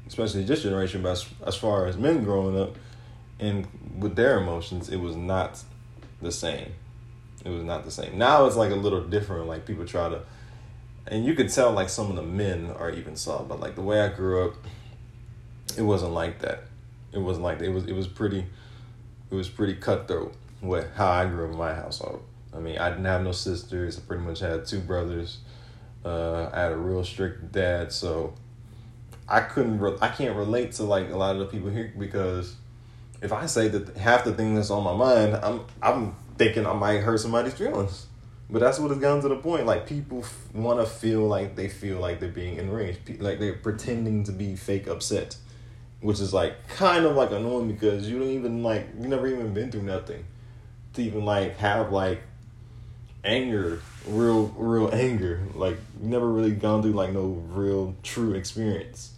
especially 0.10 0.44
this 0.44 0.64
generation, 0.64 1.02
but 1.02 1.12
as, 1.12 1.26
as 1.46 1.56
far 1.56 1.86
as 1.86 1.96
men 1.96 2.24
growing 2.24 2.60
up 2.60 2.76
and 3.40 3.68
with 3.98 4.16
their 4.16 4.40
emotions, 4.40 4.90
it 4.90 4.98
was 4.98 5.16
not 5.16 5.64
the 6.22 6.32
same. 6.32 6.74
It 7.46 7.50
was 7.50 7.64
not 7.64 7.86
the 7.86 7.92
same. 7.92 8.18
Now 8.18 8.46
it's 8.46 8.58
like 8.58 8.72
a 8.72 8.76
little 8.76 9.02
different. 9.02 9.48
Like 9.48 9.66
people 9.66 9.86
try 9.86 10.10
to, 10.10 10.22
and 11.08 11.24
you 11.24 11.36
could 11.36 11.50
tell 11.50 11.72
like 11.72 11.90
some 11.90 12.10
of 12.10 12.18
the 12.18 12.24
men 12.24 12.72
are 12.78 12.90
even 12.92 13.16
soft. 13.16 13.48
But 13.48 13.62
like 13.62 13.76
the 13.76 13.82
way 13.82 14.02
I 14.02 14.10
grew 14.10 14.46
up, 14.46 14.56
it 15.78 15.84
wasn't 15.84 16.12
like 16.12 16.40
that. 16.40 16.64
It 17.14 17.20
wasn't 17.20 17.46
like. 17.46 17.62
It 17.62 17.70
was. 17.70 17.86
It 17.86 17.94
was 17.94 18.08
pretty. 18.08 18.46
It 19.32 19.36
was 19.36 19.48
pretty 19.48 19.76
cutthroat 19.76 20.34
with 20.62 20.94
how 20.96 21.10
I 21.10 21.26
grew 21.28 21.46
up 21.46 21.52
in 21.52 21.58
my 21.58 21.74
household. 21.74 22.24
I 22.54 22.60
mean, 22.60 22.78
I 22.78 22.90
didn't 22.90 23.06
have 23.06 23.24
no 23.24 23.32
sisters. 23.32 23.98
I 23.98 24.02
pretty 24.02 24.24
much 24.24 24.40
had 24.40 24.66
two 24.66 24.80
brothers. 24.80 25.38
Uh, 26.04 26.50
I 26.52 26.62
had 26.62 26.72
a 26.72 26.78
real 26.78 27.04
strict 27.06 27.52
dad, 27.52 27.92
so 27.92 28.34
I 29.30 29.42
couldn't 29.42 29.80
re- 29.80 29.98
I 30.02 30.08
can't 30.10 30.36
relate 30.36 30.74
to 30.74 30.84
like 30.84 31.12
a 31.12 31.16
lot 31.16 31.36
of 31.36 31.40
the 31.40 31.46
people 31.46 31.70
here 31.70 31.94
because 31.98 32.56
if 33.22 33.32
I 33.32 33.46
say 33.46 33.68
that 33.68 33.96
half 33.96 34.24
the 34.24 34.34
thing 34.34 34.56
that's 34.56 34.72
on 34.72 34.84
my 34.84 34.96
mind, 34.96 35.36
I'm 35.36 35.62
I'm 35.82 36.16
thinking 36.38 36.66
I 36.66 36.74
might 36.74 37.00
hurt 37.00 37.20
somebody's 37.20 37.54
feelings. 37.54 38.08
But 38.50 38.60
that's 38.60 38.80
what 38.80 38.90
it's 38.90 39.00
gotten 39.00 39.22
to 39.22 39.28
the 39.28 39.36
point. 39.36 39.68
Like 39.68 39.86
people 39.86 40.20
f- 40.20 40.54
want 40.56 40.80
to 40.80 40.86
feel 40.88 41.28
like 41.28 41.56
they 41.56 41.70
feel 41.70 42.00
like 42.00 42.20
they're 42.20 42.30
being 42.30 42.58
enraged, 42.58 43.06
P- 43.06 43.18
like 43.18 43.38
they're 43.38 43.54
pretending 43.54 44.24
to 44.24 44.32
be 44.32 44.56
fake 44.56 44.88
upset, 44.88 45.38
which 46.02 46.20
is 46.20 46.34
like 46.34 46.68
kind 46.70 47.06
of 47.06 47.16
like 47.16 47.30
annoying 47.30 47.68
because 47.68 48.10
you 48.10 48.18
don't 48.18 48.30
even 48.30 48.64
like 48.64 48.88
you 49.00 49.08
never 49.08 49.28
even 49.28 49.54
been 49.54 49.72
through 49.72 49.84
nothing 49.84 50.26
to 50.94 51.04
even 51.04 51.26
like 51.26 51.58
have 51.58 51.92
like 51.92 52.24
anger, 53.24 53.80
real 54.08 54.48
real 54.58 54.90
anger. 54.92 55.42
Like 55.54 55.78
never 56.00 56.28
really 56.28 56.52
gone 56.52 56.82
through 56.82 56.94
like 56.94 57.14
no 57.14 57.44
real 57.52 57.96
true 58.02 58.34
experience 58.34 59.12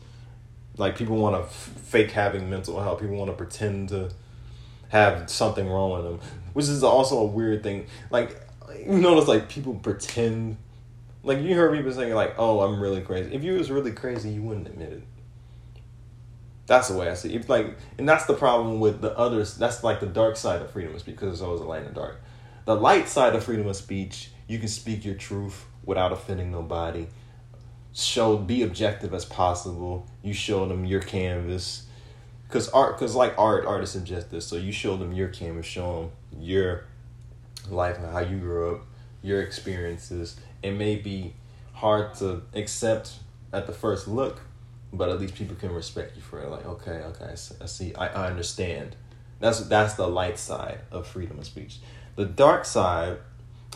like 0.78 0.98
people 0.98 1.18
want 1.18 1.36
to 1.36 1.42
f- 1.42 1.54
fake 1.84 2.12
having 2.12 2.50
mental 2.50 2.80
health. 2.82 3.00
People 3.02 3.16
want 3.16 3.30
to 3.30 3.36
pretend 3.36 3.90
to 3.90 4.12
have 4.90 5.30
something 5.30 5.68
wrong 5.68 5.92
with 5.92 6.04
them, 6.04 6.30
which 6.54 6.68
is 6.68 6.84
also 6.84 7.20
a 7.20 7.26
weird 7.26 7.64
thing. 7.64 7.88
Like 8.10 8.40
you 8.78 8.98
notice, 8.98 9.28
like 9.28 9.50
people 9.50 9.76
pretend. 9.76 10.58
Like 11.24 11.40
you 11.40 11.54
heard 11.56 11.76
people 11.76 11.92
saying, 11.92 12.14
like, 12.14 12.36
"Oh, 12.38 12.62
I'm 12.62 12.82
really 12.82 13.02
crazy." 13.02 13.34
If 13.34 13.44
you 13.44 13.54
was 13.54 13.70
really 13.70 13.92
crazy, 13.92 14.30
you 14.30 14.42
wouldn't 14.42 14.68
admit 14.68 14.94
it. 14.94 15.04
That's 16.66 16.88
the 16.88 16.98
way 16.98 17.10
I 17.10 17.14
see 17.16 17.36
it. 17.36 17.50
Like, 17.50 17.78
and 17.98 18.08
that's 18.08 18.26
the 18.26 18.34
problem 18.34 18.80
with 18.80 19.02
the 19.02 19.16
others. 19.18 19.56
That's 19.58 19.84
like 19.84 20.00
the 20.00 20.06
dark 20.08 20.38
side 20.38 20.62
of 20.62 20.72
freedom 20.72 20.96
of 20.96 21.02
speech 21.02 21.16
because 21.16 21.28
there's 21.28 21.42
always 21.42 21.62
a 21.62 21.66
light 21.66 21.84
and 21.84 21.94
dark. 21.94 22.22
The 22.66 22.76
light 22.76 23.10
side 23.10 23.36
of 23.36 23.44
freedom 23.44 23.68
of 23.68 23.76
speech, 23.76 24.30
you 24.48 24.58
can 24.58 24.68
speak 24.68 25.04
your 25.04 25.16
truth 25.16 25.66
without 25.84 26.12
offending 26.12 26.52
nobody 26.52 27.08
show 27.94 28.38
be 28.38 28.64
objective 28.64 29.14
as 29.14 29.26
possible. 29.26 30.08
You 30.24 30.34
show 30.34 30.66
them 30.68 30.86
your 30.86 31.02
canvas, 31.02 31.86
because 32.48 32.68
art, 32.70 32.98
because 32.98 33.16
like 33.16 33.34
art, 33.38 33.66
art 33.66 33.84
is 33.84 33.92
subjective. 33.92 34.44
So 34.44 34.58
you 34.58 34.72
show 34.72 34.98
them 34.98 35.14
your 35.14 35.30
canvas, 35.30 35.66
show 35.66 36.12
them 36.32 36.42
your 36.42 36.86
life 37.70 37.98
and 37.98 38.12
how 38.12 38.20
you 38.20 38.38
grew 38.38 38.76
up, 38.76 38.82
your 39.22 39.42
experiences. 39.42 40.38
It 40.62 40.72
may 40.72 40.96
be 40.96 41.34
hard 41.74 42.14
to 42.16 42.44
accept 42.54 43.14
at 43.54 43.68
the 43.68 43.74
first 43.74 44.08
look, 44.08 44.42
but 44.94 45.10
at 45.10 45.20
least 45.20 45.36
people 45.36 45.56
can 45.56 45.74
respect 45.74 46.16
you 46.16 46.22
for 46.22 46.42
it. 46.42 46.50
Like, 46.50 46.66
okay, 46.66 47.04
okay, 47.04 47.36
I, 47.62 47.66
see, 47.66 47.96
I, 47.96 48.08
I 48.08 48.28
understand. 48.28 48.96
That's 49.40 49.62
that's 49.62 49.96
the 49.96 50.08
light 50.08 50.38
side 50.38 50.82
of 50.92 51.08
freedom 51.08 51.40
of 51.40 51.46
speech. 51.46 51.80
The 52.16 52.26
dark 52.26 52.66
side 52.66 53.18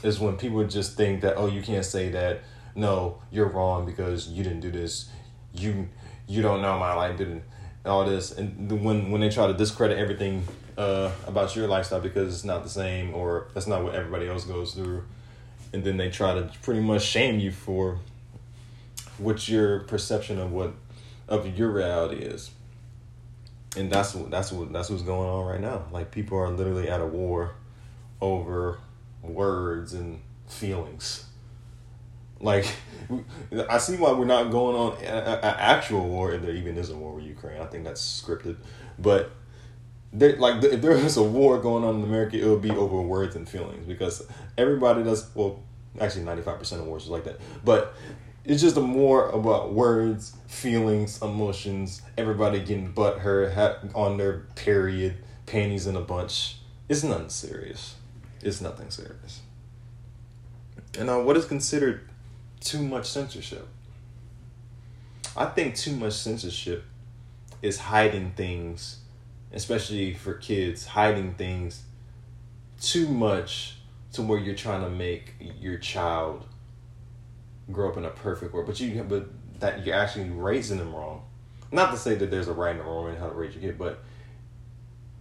is 0.03 0.19
when 0.19 0.37
people 0.37 0.63
just 0.67 0.95
think 0.95 1.21
that 1.21 1.37
oh, 1.37 1.47
you 1.47 1.61
can't 1.61 1.85
say 1.85 2.09
that 2.09 2.41
no, 2.75 3.21
you're 3.31 3.47
wrong 3.47 3.85
because 3.85 4.27
you 4.27 4.43
didn't 4.43 4.59
do 4.59 4.71
this. 4.71 5.09
You 5.53 5.87
you 6.27 6.41
don't 6.41 6.61
know 6.61 6.77
my 6.77 6.93
life 6.93 7.17
didn't 7.17 7.43
all 7.85 8.05
this. 8.05 8.31
And 8.31 8.83
when 8.83 9.11
when 9.11 9.21
they 9.21 9.29
try 9.29 9.47
to 9.47 9.53
discredit 9.53 9.97
everything 9.97 10.45
uh, 10.77 11.11
about 11.25 11.55
your 11.55 11.67
lifestyle 11.67 12.01
because 12.01 12.33
it's 12.33 12.43
not 12.43 12.63
the 12.63 12.69
same 12.69 13.13
or 13.13 13.47
that's 13.53 13.67
not 13.67 13.83
what 13.83 13.95
everybody 13.95 14.27
else 14.27 14.43
goes 14.43 14.73
through. 14.73 15.03
And 15.73 15.83
then 15.83 15.97
they 15.97 16.09
try 16.09 16.33
to 16.33 16.49
pretty 16.61 16.81
much 16.81 17.03
shame 17.03 17.39
you 17.39 17.51
for 17.51 17.99
what 19.17 19.47
your 19.47 19.79
perception 19.81 20.39
of 20.39 20.51
what 20.51 20.73
of 21.27 21.57
your 21.57 21.71
reality 21.71 22.17
is. 22.17 22.51
And 23.77 23.89
that's 23.89 24.13
what 24.13 24.29
that's 24.31 24.51
what 24.51 24.73
that's 24.73 24.89
what's 24.89 25.03
going 25.03 25.29
on 25.29 25.45
right 25.45 25.61
now. 25.61 25.85
Like 25.91 26.11
people 26.11 26.37
are 26.37 26.49
literally 26.49 26.89
at 26.89 26.99
a 26.99 27.05
war 27.05 27.55
over 28.21 28.79
words 29.21 29.93
and 29.93 30.21
feelings 30.47 31.25
like, 32.45 32.65
I 33.69 33.77
see 33.77 33.97
why 33.97 34.13
we're 34.13 34.25
not 34.25 34.51
going 34.51 34.75
on 34.75 34.97
an 35.03 35.39
actual 35.43 36.07
war, 36.07 36.31
if 36.31 36.41
there 36.41 36.55
even 36.55 36.77
is 36.77 36.89
a 36.89 36.95
war 36.95 37.13
with 37.13 37.25
Ukraine. 37.25 37.61
I 37.61 37.65
think 37.65 37.83
that's 37.83 38.01
scripted, 38.01 38.57
but 38.97 39.31
like 40.13 40.63
if 40.63 40.81
there 40.81 40.91
was 40.91 41.17
a 41.17 41.23
war 41.23 41.59
going 41.59 41.83
on 41.83 41.95
in 41.95 42.03
America, 42.03 42.37
it 42.39 42.47
would 42.47 42.61
be 42.61 42.71
over 42.71 43.01
words 43.01 43.35
and 43.35 43.47
feelings 43.47 43.85
because 43.85 44.25
everybody 44.57 45.03
does. 45.03 45.29
Well, 45.35 45.59
Actually, 45.99 46.25
ninety 46.25 46.41
five 46.41 46.59
percent 46.59 46.81
of 46.81 46.87
wars 46.87 47.03
is 47.03 47.09
like 47.09 47.23
that. 47.23 47.39
But 47.63 47.95
it's 48.43 48.61
just 48.61 48.75
a 48.77 48.81
more 48.81 49.29
about 49.29 49.73
words, 49.73 50.35
feelings, 50.47 51.21
emotions. 51.21 52.01
Everybody 52.17 52.59
getting 52.59 52.91
butt 52.91 53.19
hurt 53.19 53.53
on 53.93 54.17
their 54.17 54.45
period, 54.55 55.17
panties 55.45 55.87
in 55.87 55.95
a 55.95 56.01
bunch. 56.01 56.57
It's 56.89 57.03
nothing 57.03 57.29
serious. 57.29 57.95
It's 58.41 58.61
nothing 58.61 58.89
serious. 58.89 59.41
And 60.97 61.07
now, 61.07 61.21
what 61.21 61.37
is 61.37 61.45
considered 61.45 62.01
too 62.65 62.81
much 62.81 63.05
censorship? 63.05 63.67
I 65.37 65.45
think 65.45 65.75
too 65.75 65.95
much 65.95 66.13
censorship 66.13 66.83
is 67.61 67.77
hiding 67.77 68.31
things, 68.31 68.97
especially 69.53 70.13
for 70.13 70.33
kids, 70.33 70.85
hiding 70.85 71.35
things 71.35 71.83
too 72.81 73.07
much 73.07 73.77
to 74.13 74.21
where 74.21 74.39
you're 74.39 74.55
trying 74.55 74.81
to 74.81 74.89
make 74.89 75.33
your 75.39 75.77
child 75.77 76.45
grow 77.71 77.89
up 77.89 77.97
in 77.97 78.05
a 78.05 78.09
perfect 78.09 78.53
world, 78.53 78.67
but 78.67 78.79
you 78.79 79.03
but 79.03 79.29
that 79.59 79.85
you're 79.85 79.95
actually 79.95 80.29
raising 80.29 80.77
them 80.77 80.93
wrong. 80.93 81.23
Not 81.71 81.91
to 81.91 81.97
say 81.97 82.15
that 82.15 82.31
there's 82.31 82.47
a 82.47 82.53
right 82.53 82.71
and 82.71 82.81
a 82.81 82.83
wrong 82.83 83.09
in 83.09 83.15
how 83.15 83.29
to 83.29 83.35
raise 83.35 83.53
your 83.53 83.61
kid, 83.61 83.77
but 83.77 84.03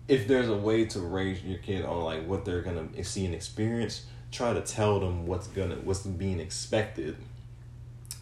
if 0.07 0.29
there's 0.29 0.49
a 0.49 0.57
way 0.57 0.85
to 0.87 1.01
raise 1.01 1.43
your 1.43 1.59
kid 1.59 1.85
on 1.85 2.03
like 2.03 2.27
what 2.27 2.45
they're 2.45 2.63
gonna 2.63 3.03
see 3.03 3.25
and 3.25 3.35
experience, 3.35 4.05
try 4.31 4.53
to 4.53 4.61
tell 4.61 5.01
them 5.01 5.27
what's 5.27 5.47
gonna 5.49 5.77
what's 5.77 6.01
being 6.01 6.41
expected. 6.41 7.17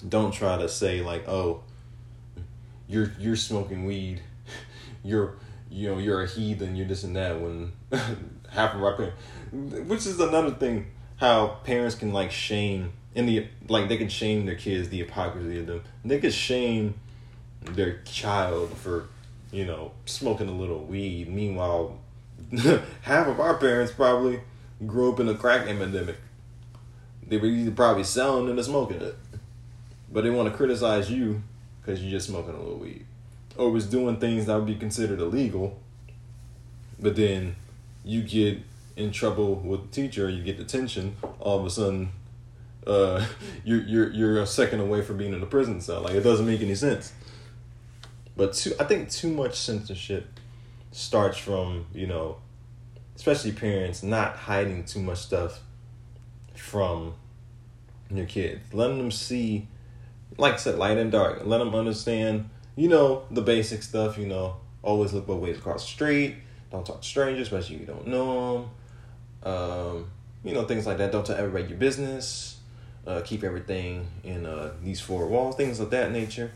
Don't 0.08 0.32
try 0.32 0.58
to 0.58 0.68
say 0.68 1.00
like, 1.00 1.28
oh, 1.28 1.62
you're 2.88 3.12
you're 3.18 3.36
smoking 3.36 3.84
weed, 3.84 4.20
you're 5.04 5.36
you 5.70 5.90
know 5.90 5.98
you're 5.98 6.22
a 6.22 6.28
heathen, 6.28 6.76
you're 6.76 6.86
this 6.86 7.04
and 7.04 7.16
that. 7.16 7.40
When 7.40 7.72
half 8.50 8.74
of 8.74 8.82
our 8.82 8.96
parents, 8.96 9.16
which 9.88 10.06
is 10.06 10.20
another 10.20 10.50
thing, 10.50 10.86
how 11.16 11.58
parents 11.64 11.94
can 11.94 12.12
like 12.12 12.30
shame 12.30 12.92
in 13.14 13.26
the 13.26 13.46
like 13.68 13.88
they 13.88 13.96
can 13.96 14.08
shame 14.08 14.46
their 14.46 14.54
kids, 14.54 14.88
the 14.88 14.98
hypocrisy 14.98 15.60
of 15.60 15.66
them. 15.66 15.82
They 16.04 16.18
can 16.18 16.30
shame 16.30 16.94
their 17.62 17.98
child 18.04 18.76
for 18.76 19.08
you 19.50 19.64
know 19.64 19.92
smoking 20.06 20.48
a 20.48 20.52
little 20.52 20.84
weed. 20.84 21.28
Meanwhile, 21.28 21.98
half 23.02 23.26
of 23.26 23.40
our 23.40 23.56
parents 23.56 23.92
probably 23.92 24.40
grew 24.86 25.12
up 25.12 25.20
in 25.20 25.28
a 25.28 25.34
crack 25.34 25.68
epidemic. 25.68 26.16
They 27.26 27.36
were 27.38 27.46
either 27.46 27.70
probably 27.70 28.04
selling 28.04 28.48
it 28.48 28.58
or 28.58 28.62
smoking 28.62 29.00
it, 29.00 29.16
but 30.12 30.24
they 30.24 30.30
want 30.30 30.48
to 30.50 30.54
criticize 30.54 31.10
you 31.10 31.42
because 31.80 32.02
you're 32.02 32.10
just 32.10 32.28
smoking 32.28 32.54
a 32.54 32.58
little 32.58 32.78
weed, 32.78 33.06
or 33.56 33.70
was 33.70 33.86
doing 33.86 34.16
things 34.18 34.46
that 34.46 34.56
would 34.56 34.66
be 34.66 34.76
considered 34.76 35.20
illegal. 35.20 35.80
But 37.00 37.16
then 37.16 37.56
you 38.04 38.22
get 38.22 38.60
in 38.96 39.10
trouble 39.10 39.56
with 39.56 39.82
the 39.82 39.88
teacher, 39.88 40.28
you 40.28 40.42
get 40.42 40.58
detention. 40.58 41.16
All 41.40 41.58
of 41.58 41.66
a 41.66 41.70
sudden, 41.70 42.10
uh, 42.86 43.26
you're 43.64 43.82
you're 43.82 44.10
you're 44.10 44.40
a 44.42 44.46
second 44.46 44.80
away 44.80 45.02
from 45.02 45.16
being 45.16 45.32
in 45.32 45.42
a 45.42 45.46
prison 45.46 45.80
cell. 45.80 46.02
Like 46.02 46.14
it 46.14 46.22
doesn't 46.22 46.46
make 46.46 46.60
any 46.60 46.74
sense. 46.74 47.12
But 48.36 48.54
too, 48.54 48.72
I 48.78 48.84
think 48.84 49.10
too 49.10 49.30
much 49.30 49.56
censorship 49.56 50.26
starts 50.90 51.38
from 51.38 51.86
you 51.92 52.06
know, 52.06 52.36
especially 53.16 53.52
parents 53.52 54.02
not 54.02 54.36
hiding 54.36 54.84
too 54.84 55.00
much 55.00 55.18
stuff 55.18 55.60
from 56.54 57.14
your 58.10 58.26
kids, 58.26 58.60
letting 58.72 58.98
them 58.98 59.10
see, 59.10 59.66
like 60.38 60.54
I 60.54 60.56
said, 60.56 60.78
light 60.78 60.98
and 60.98 61.12
dark. 61.12 61.42
Let 61.44 61.58
them 61.58 61.74
understand, 61.74 62.48
you 62.76 62.88
know, 62.88 63.24
the 63.30 63.42
basic 63.42 63.82
stuff. 63.82 64.18
You 64.18 64.26
know, 64.26 64.56
always 64.82 65.12
look 65.12 65.26
both 65.26 65.40
ways 65.40 65.58
across 65.58 65.84
the 65.84 65.90
street. 65.90 66.36
Don't 66.70 66.86
talk 66.86 67.02
to 67.02 67.06
strangers, 67.06 67.48
especially 67.48 67.76
if 67.76 67.80
you 67.82 67.86
don't 67.86 68.06
know 68.06 68.68
them. 69.42 69.52
Um, 69.52 70.10
you 70.44 70.54
know, 70.54 70.64
things 70.64 70.86
like 70.86 70.98
that. 70.98 71.12
Don't 71.12 71.26
tell 71.26 71.36
everybody 71.36 71.68
your 71.68 71.78
business 71.78 72.52
uh, 73.06 73.20
keep 73.22 73.42
everything 73.44 74.06
in 74.24 74.46
uh, 74.46 74.72
these 74.82 75.00
four 75.00 75.26
walls, 75.26 75.56
things 75.56 75.80
of 75.80 75.90
that 75.90 76.12
nature. 76.12 76.52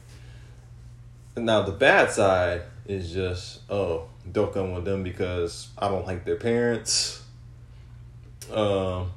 now 1.36 1.62
the 1.62 1.72
bad 1.72 2.10
side 2.10 2.62
is 2.86 3.12
just 3.12 3.60
oh, 3.68 4.08
don't 4.30 4.52
come 4.52 4.72
with 4.72 4.84
them 4.84 5.02
because 5.02 5.68
I 5.76 5.88
don't 5.88 6.06
like 6.06 6.24
their 6.24 6.36
parents. 6.36 7.22
Um, 8.52 9.10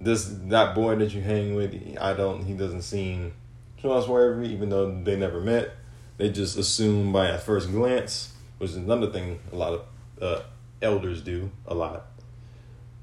this 0.00 0.24
that 0.46 0.74
boy 0.74 0.96
that 0.96 1.12
you 1.12 1.20
hang 1.20 1.54
with, 1.54 1.74
I 2.00 2.14
don't. 2.14 2.44
He 2.44 2.54
doesn't 2.54 2.82
seem 2.82 3.34
trustworthy, 3.80 4.48
even 4.48 4.68
though 4.68 4.90
they 5.02 5.16
never 5.16 5.40
met. 5.40 5.70
They 6.16 6.30
just 6.30 6.58
assume 6.58 7.12
by 7.12 7.28
a 7.28 7.38
first 7.38 7.70
glance, 7.70 8.32
which 8.58 8.70
is 8.70 8.76
another 8.76 9.10
thing 9.10 9.38
a 9.52 9.56
lot 9.56 9.72
of 9.72 9.82
uh, 10.20 10.42
elders 10.82 11.22
do 11.22 11.50
a 11.66 11.74
lot, 11.74 12.06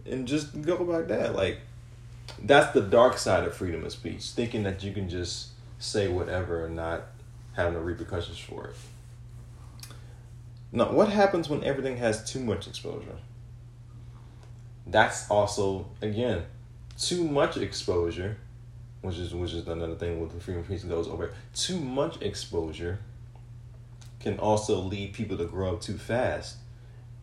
and 0.05 0.27
just 0.27 0.61
go 0.61 0.75
about 0.75 1.07
that. 1.07 1.35
Like 1.35 1.59
that's 2.41 2.73
the 2.73 2.81
dark 2.81 3.17
side 3.17 3.45
of 3.45 3.53
freedom 3.55 3.85
of 3.85 3.91
speech, 3.91 4.23
thinking 4.31 4.63
that 4.63 4.83
you 4.83 4.91
can 4.91 5.09
just 5.09 5.49
say 5.79 6.07
whatever 6.07 6.65
and 6.65 6.75
not 6.75 7.03
have 7.55 7.73
no 7.73 7.79
repercussions 7.79 8.37
for 8.37 8.67
it. 8.67 8.75
Now, 10.71 10.91
what 10.91 11.07
happens 11.07 11.47
when 11.47 11.63
everything 11.63 11.97
has 11.97 12.29
too 12.29 12.39
much 12.39 12.67
exposure? 12.67 13.17
That's 14.85 15.29
also 15.31 15.87
again 16.01 16.43
too 16.97 17.23
much 17.23 17.57
exposure, 17.57 18.37
which 19.05 19.17
is 19.17 19.33
which 19.33 19.53
is 19.53 19.67
another 19.67 19.95
thing 19.95 20.19
with 20.19 20.33
the 20.33 20.39
freedom 20.39 20.61
of 20.61 20.67
speech 20.67 20.89
goes 20.89 21.07
over. 21.07 21.33
Too 21.53 21.79
much 21.79 22.21
exposure 22.21 22.99
can 24.19 24.39
also 24.39 24.79
lead 24.79 25.13
people 25.13 25.37
to 25.37 25.45
grow 25.45 25.73
up 25.73 25.81
too 25.81 25.97
fast 25.97 26.57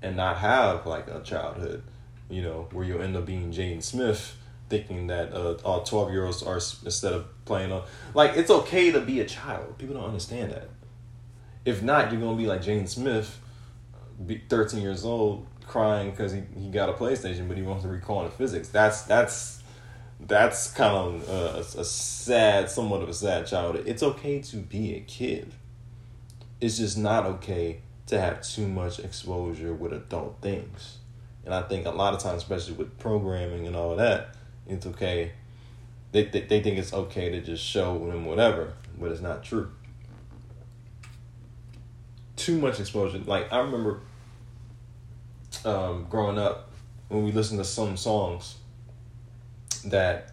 and 0.00 0.16
not 0.16 0.38
have 0.38 0.86
like 0.86 1.08
a 1.08 1.20
childhood, 1.20 1.82
you 2.30 2.42
know, 2.42 2.68
where 2.72 2.84
you'll 2.84 3.02
end 3.02 3.16
up 3.16 3.26
being 3.26 3.52
Jaden 3.52 3.82
Smith 3.82 4.36
thinking 4.68 5.08
that 5.08 5.32
uh, 5.34 5.54
all 5.64 5.82
12 5.82 6.12
year 6.12 6.24
olds 6.24 6.42
are 6.42 6.56
instead 6.56 7.12
of 7.12 7.26
playing 7.44 7.70
on 7.70 7.82
like 8.14 8.36
it's 8.36 8.50
okay 8.50 8.90
to 8.90 9.00
be 9.00 9.20
a 9.20 9.24
child. 9.24 9.76
People 9.78 9.96
don't 9.96 10.04
understand 10.04 10.52
that. 10.52 10.68
If 11.64 11.82
not 11.82 12.10
you're 12.12 12.20
gonna 12.20 12.36
be 12.36 12.46
like 12.46 12.62
Jaden 12.62 12.88
Smith 12.88 13.38
be 14.24 14.40
13 14.48 14.80
years 14.80 15.04
old 15.04 15.46
crying 15.66 16.10
because 16.10 16.32
he, 16.32 16.42
he 16.56 16.70
got 16.70 16.88
a 16.88 16.92
playstation 16.92 17.48
but 17.48 17.56
he 17.56 17.62
wants 17.62 17.82
to 17.82 17.88
recall 17.88 18.24
in 18.24 18.30
physics. 18.30 18.68
That's 18.68 19.02
that's 19.02 19.61
that's 20.26 20.70
kind 20.70 20.94
of 20.94 21.28
a, 21.28 21.80
a 21.80 21.84
sad 21.84 22.70
somewhat 22.70 23.02
of 23.02 23.08
a 23.08 23.14
sad 23.14 23.46
childhood 23.46 23.86
it's 23.86 24.02
okay 24.02 24.40
to 24.40 24.56
be 24.56 24.94
a 24.94 25.00
kid 25.00 25.52
it's 26.60 26.78
just 26.78 26.96
not 26.96 27.26
okay 27.26 27.80
to 28.06 28.20
have 28.20 28.42
too 28.42 28.68
much 28.68 28.98
exposure 28.98 29.72
with 29.72 29.92
adult 29.92 30.36
things 30.40 30.98
and 31.44 31.54
i 31.54 31.62
think 31.62 31.86
a 31.86 31.90
lot 31.90 32.14
of 32.14 32.20
times 32.20 32.42
especially 32.42 32.74
with 32.74 32.98
programming 32.98 33.66
and 33.66 33.74
all 33.74 33.96
that 33.96 34.36
it's 34.66 34.86
okay. 34.86 35.32
They, 36.12 36.24
they, 36.24 36.42
they 36.42 36.62
think 36.62 36.78
it's 36.78 36.92
okay 36.92 37.30
to 37.30 37.40
just 37.40 37.64
show 37.64 37.98
them 37.98 38.26
whatever, 38.26 38.74
but 38.98 39.10
it's 39.10 39.20
not 39.20 39.42
true. 39.42 39.70
Too 42.36 42.58
much 42.58 42.80
exposure. 42.80 43.18
Like, 43.18 43.52
I 43.52 43.58
remember 43.58 44.00
um, 45.64 46.06
growing 46.08 46.38
up 46.38 46.70
when 47.08 47.24
we 47.24 47.32
listened 47.32 47.60
to 47.60 47.64
some 47.64 47.96
songs 47.96 48.56
that 49.84 50.32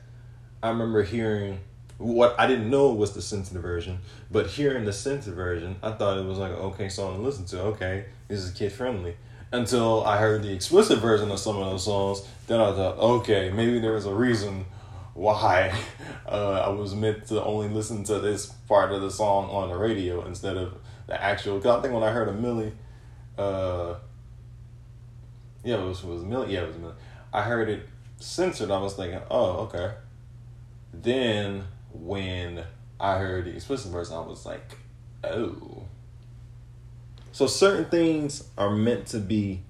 I 0.62 0.70
remember 0.70 1.04
hearing 1.04 1.60
what 1.98 2.36
I 2.40 2.48
didn't 2.48 2.70
know 2.70 2.94
was 2.94 3.14
the 3.14 3.22
censored 3.22 3.62
version, 3.62 4.00
but 4.32 4.48
hearing 4.48 4.86
the 4.86 4.94
censored 4.94 5.36
version, 5.36 5.76
I 5.84 5.92
thought 5.92 6.18
it 6.18 6.26
was 6.26 6.38
like 6.38 6.52
okay 6.52 6.90
song 6.90 7.18
to 7.18 7.22
listen 7.22 7.46
to. 7.48 7.62
Okay, 7.62 8.06
this 8.28 8.40
is 8.40 8.52
kid 8.52 8.72
friendly 8.72 9.16
until 9.52 10.06
I 10.06 10.18
heard 10.18 10.44
the 10.44 10.54
explicit 10.54 11.00
version 11.00 11.32
of 11.32 11.40
some 11.40 11.58
of 11.58 11.66
those 11.70 11.84
songs. 11.84 12.26
Then 12.48 12.60
I 12.60 12.72
thought, 12.72 12.98
okay, 12.98 13.50
maybe 13.50 13.80
there 13.80 13.94
was 13.94 14.06
a 14.06 14.14
reason 14.14 14.66
why 15.14 15.74
uh, 16.28 16.64
I 16.66 16.70
was 16.70 16.96
meant 16.96 17.28
to 17.28 17.44
only 17.44 17.68
listen 17.68 18.04
to 18.06 18.20
this 18.20 18.48
part 18.68 18.92
of 18.92 19.02
the 19.02 19.12
song 19.12 19.50
on 19.50 19.70
the 19.70 19.76
radio 19.76 20.26
instead 20.26 20.58
of 20.58 20.76
the 21.08 21.22
actual. 21.22 21.60
Cause 21.60 21.80
I 21.80 21.82
think 21.82 21.94
when 21.94 22.04
I 22.04 22.12
heard 22.12 22.30
a 22.30 22.34
Millie, 22.34 22.74
uh, 23.38 23.96
yeah, 25.64 25.76
it 25.76 25.86
was, 25.86 26.04
it 26.04 26.08
was 26.08 26.24
Millie. 26.24 26.54
Yeah, 26.54 26.62
it 26.62 26.68
was 26.68 26.78
Millie. 26.78 26.96
I 27.34 27.42
heard 27.42 27.70
it 27.70 27.88
censored. 28.20 28.72
I 28.72 28.80
was 28.80 28.94
thinking, 28.94 29.22
oh, 29.32 29.68
okay. 29.68 29.94
Then 30.94 31.66
when 31.94 32.64
I 33.00 33.18
heard 33.18 33.46
the 33.46 33.56
explicit 33.56 33.92
version, 33.92 34.16
I 34.16 34.22
was 34.22 34.46
like, 34.46 34.78
oh 35.24 35.84
so 37.40 37.48
certain 37.48 37.86
things 37.86 38.44
are 38.58 38.70
meant 38.70 39.08
to 39.08 39.20
be 39.20 39.62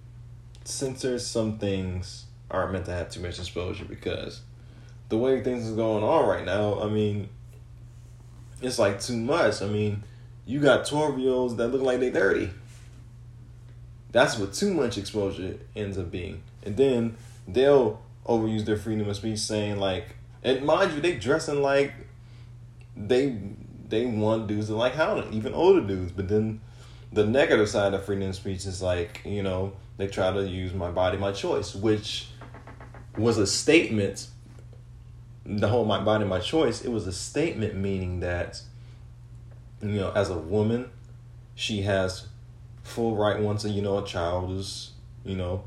censored. 0.63 1.21
Some 1.21 1.59
things 1.59 2.25
aren't 2.49 2.71
meant 2.71 2.85
to 2.85 2.91
have 2.91 3.11
too 3.11 3.19
much 3.19 3.37
exposure 3.37 3.85
because 3.85 4.41
the 5.09 5.17
way 5.17 5.43
things 5.43 5.69
are 5.71 5.75
going 5.75 6.03
on 6.03 6.27
right 6.27 6.43
now, 6.43 6.81
I 6.81 6.89
mean, 6.89 7.29
it's 8.61 8.79
like 8.79 8.99
too 8.99 9.17
much. 9.17 9.61
I 9.61 9.67
mean, 9.67 10.03
you 10.47 10.59
got 10.59 10.87
12 10.87 11.19
year 11.19 11.31
olds 11.31 11.55
that 11.57 11.67
look 11.67 11.81
like 11.81 11.99
they 11.99 12.09
30. 12.09 12.49
That's 14.11 14.37
what 14.39 14.53
too 14.53 14.73
much 14.73 14.97
exposure 14.97 15.59
ends 15.75 15.97
up 15.99 16.09
being. 16.09 16.41
And 16.63 16.75
then 16.75 17.17
they'll 17.47 18.01
overuse 18.29 18.65
their 18.65 18.77
freedom 18.77 19.09
of 19.09 19.15
speech 19.15 19.39
saying 19.39 19.79
like 19.79 20.15
and 20.43 20.63
mind 20.65 20.93
you, 20.93 21.01
they 21.01 21.17
dressing 21.17 21.61
like 21.61 21.93
they 22.95 23.37
they 23.89 24.05
want 24.05 24.47
dudes 24.47 24.67
to 24.67 24.75
like 24.75 24.93
Howland, 24.93 25.33
even 25.33 25.53
older 25.53 25.81
dudes, 25.81 26.11
but 26.11 26.29
then 26.29 26.61
the 27.11 27.25
negative 27.25 27.67
side 27.67 27.93
of 27.93 28.05
freedom 28.05 28.29
of 28.29 28.35
speech 28.35 28.65
is 28.65 28.81
like 28.81 29.21
you 29.25 29.43
know 29.43 29.73
they 29.97 30.07
try 30.07 30.31
to 30.31 30.47
use 30.47 30.73
my 30.73 30.91
body 30.91 31.17
my 31.17 31.31
choice 31.31 31.75
which 31.75 32.27
was 33.17 33.37
a 33.37 33.47
statement 33.47 34.29
the 35.49 35.67
whole 35.67 35.85
my 35.85 35.99
body, 35.99 36.25
my 36.25 36.39
choice, 36.39 36.81
it 36.81 36.89
was 36.89 37.07
a 37.07 37.11
statement 37.11 37.75
meaning 37.75 38.19
that, 38.19 38.61
you 39.81 39.89
know, 39.89 40.11
as 40.11 40.29
a 40.29 40.37
woman, 40.37 40.89
she 41.55 41.81
has 41.81 42.27
full 42.83 43.15
right 43.15 43.39
once 43.39 43.65
a 43.65 43.69
you 43.69 43.81
know 43.81 43.99
a 43.99 44.05
child 44.05 44.49
is 44.51 44.91
you 45.23 45.35
know 45.35 45.63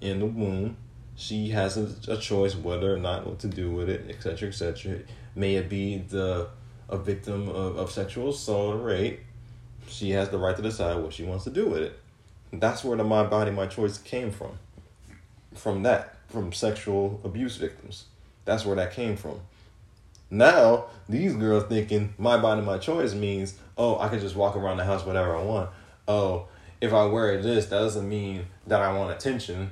in 0.00 0.20
the 0.20 0.26
womb. 0.26 0.76
She 1.20 1.50
has 1.50 1.76
a, 1.76 1.94
a 2.08 2.16
choice 2.16 2.56
whether 2.56 2.94
or 2.94 2.98
not 2.98 3.26
what 3.26 3.40
to 3.40 3.46
do 3.46 3.70
with 3.70 3.90
it, 3.90 4.08
etc., 4.08 4.48
etc. 4.48 5.00
May 5.34 5.56
it 5.56 5.68
be 5.68 5.98
the 5.98 6.48
a 6.88 6.96
victim 6.96 7.46
of, 7.50 7.76
of 7.76 7.90
sexual 7.90 8.30
assault 8.30 8.74
or 8.74 8.78
rape, 8.78 9.20
she 9.86 10.12
has 10.12 10.30
the 10.30 10.38
right 10.38 10.56
to 10.56 10.62
decide 10.62 10.96
what 10.96 11.12
she 11.12 11.24
wants 11.24 11.44
to 11.44 11.50
do 11.50 11.66
with 11.66 11.82
it. 11.82 11.98
That's 12.52 12.82
where 12.82 12.96
the 12.96 13.04
my 13.04 13.22
body, 13.22 13.50
my 13.50 13.66
choice 13.66 13.98
came 13.98 14.30
from. 14.30 14.58
From 15.54 15.82
that, 15.82 16.16
from 16.28 16.54
sexual 16.54 17.20
abuse 17.22 17.56
victims. 17.56 18.06
That's 18.46 18.64
where 18.64 18.76
that 18.76 18.94
came 18.94 19.16
from. 19.16 19.40
Now, 20.30 20.86
these 21.06 21.34
girls 21.34 21.64
thinking 21.64 22.14
my 22.16 22.38
body, 22.38 22.62
my 22.62 22.78
choice 22.78 23.12
means, 23.12 23.58
oh, 23.76 23.98
I 23.98 24.08
can 24.08 24.20
just 24.20 24.36
walk 24.36 24.56
around 24.56 24.78
the 24.78 24.84
house 24.84 25.04
whatever 25.04 25.36
I 25.36 25.42
want. 25.42 25.70
Oh, 26.08 26.48
if 26.80 26.94
I 26.94 27.04
wear 27.04 27.42
this, 27.42 27.66
that 27.66 27.78
doesn't 27.78 28.08
mean 28.08 28.46
that 28.66 28.80
I 28.80 28.96
want 28.96 29.12
attention, 29.12 29.70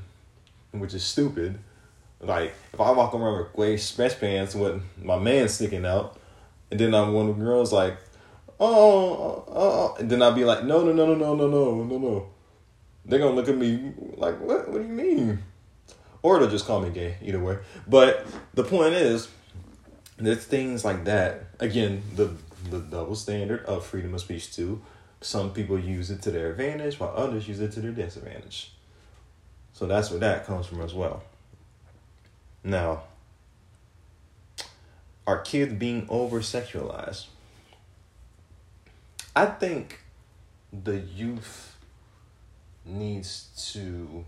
which 0.73 0.95
is 0.95 1.05
stupid. 1.05 1.59
Like, 2.21 2.55
if 2.73 2.81
I 2.81 2.91
walk 2.91 3.15
around 3.15 3.39
with 3.39 3.53
gray 3.53 3.77
stretch 3.77 4.21
pants 4.21 4.55
with 4.55 4.83
my 5.03 5.19
man 5.19 5.49
sticking 5.49 5.87
out, 5.87 6.19
and 6.71 6.79
then 6.79 6.95
I'm 6.95 7.13
one 7.13 7.29
of 7.29 7.39
the 7.39 7.45
girls 7.45 7.73
like, 7.73 7.97
oh, 8.61 8.75
oh, 8.75 9.45
oh, 9.49 9.97
and 9.99 10.11
then 10.11 10.23
I'd 10.23 10.35
be 10.35 10.45
like, 10.45 10.65
no, 10.65 10.85
no, 10.85 10.93
no, 10.93 11.07
no, 11.07 11.15
no, 11.15 11.35
no, 11.35 11.47
no, 11.47 11.85
no, 11.85 11.99
no. 11.99 12.27
They're 13.05 13.19
gonna 13.19 13.35
look 13.35 13.49
at 13.49 13.57
me 13.57 13.93
like, 14.17 14.39
what? 14.41 14.69
What 14.69 14.83
do 14.83 14.87
you 14.87 14.95
mean? 14.95 15.39
Or 16.23 16.39
they'll 16.39 16.51
just 16.51 16.67
call 16.67 16.81
me 16.81 16.91
gay. 16.91 17.17
Either 17.23 17.39
way. 17.39 17.59
But 17.87 18.27
the 18.55 18.65
point 18.65 18.95
is, 18.95 19.29
there's 20.19 20.45
things 20.45 20.85
like 20.85 21.05
that. 21.05 21.47
Again, 21.61 22.03
the 22.15 22.33
the 22.71 22.81
double 22.81 23.15
standard 23.15 23.65
of 23.65 23.87
freedom 23.87 24.13
of 24.15 24.21
speech 24.21 24.55
too. 24.55 24.83
Some 25.21 25.53
people 25.53 25.79
use 25.79 26.11
it 26.11 26.23
to 26.23 26.31
their 26.31 26.51
advantage, 26.51 27.01
while 27.01 27.13
others 27.17 27.49
use 27.49 27.61
it 27.61 27.73
to 27.73 27.81
their 27.81 27.93
disadvantage. 27.93 28.73
So 29.79 29.87
that's 29.87 30.11
where 30.11 30.19
that 30.19 30.45
comes 30.45 30.67
from 30.67 30.81
as 30.81 30.93
well. 30.93 31.23
Now, 32.65 33.03
are 35.25 35.39
kids 35.39 35.73
being 35.75 36.05
over 36.09 36.41
sexualized? 36.41 37.27
I 39.37 39.47
think 39.47 40.01
the 40.73 40.99
youth 40.99 41.77
needs 42.85 43.51
to 43.73 44.25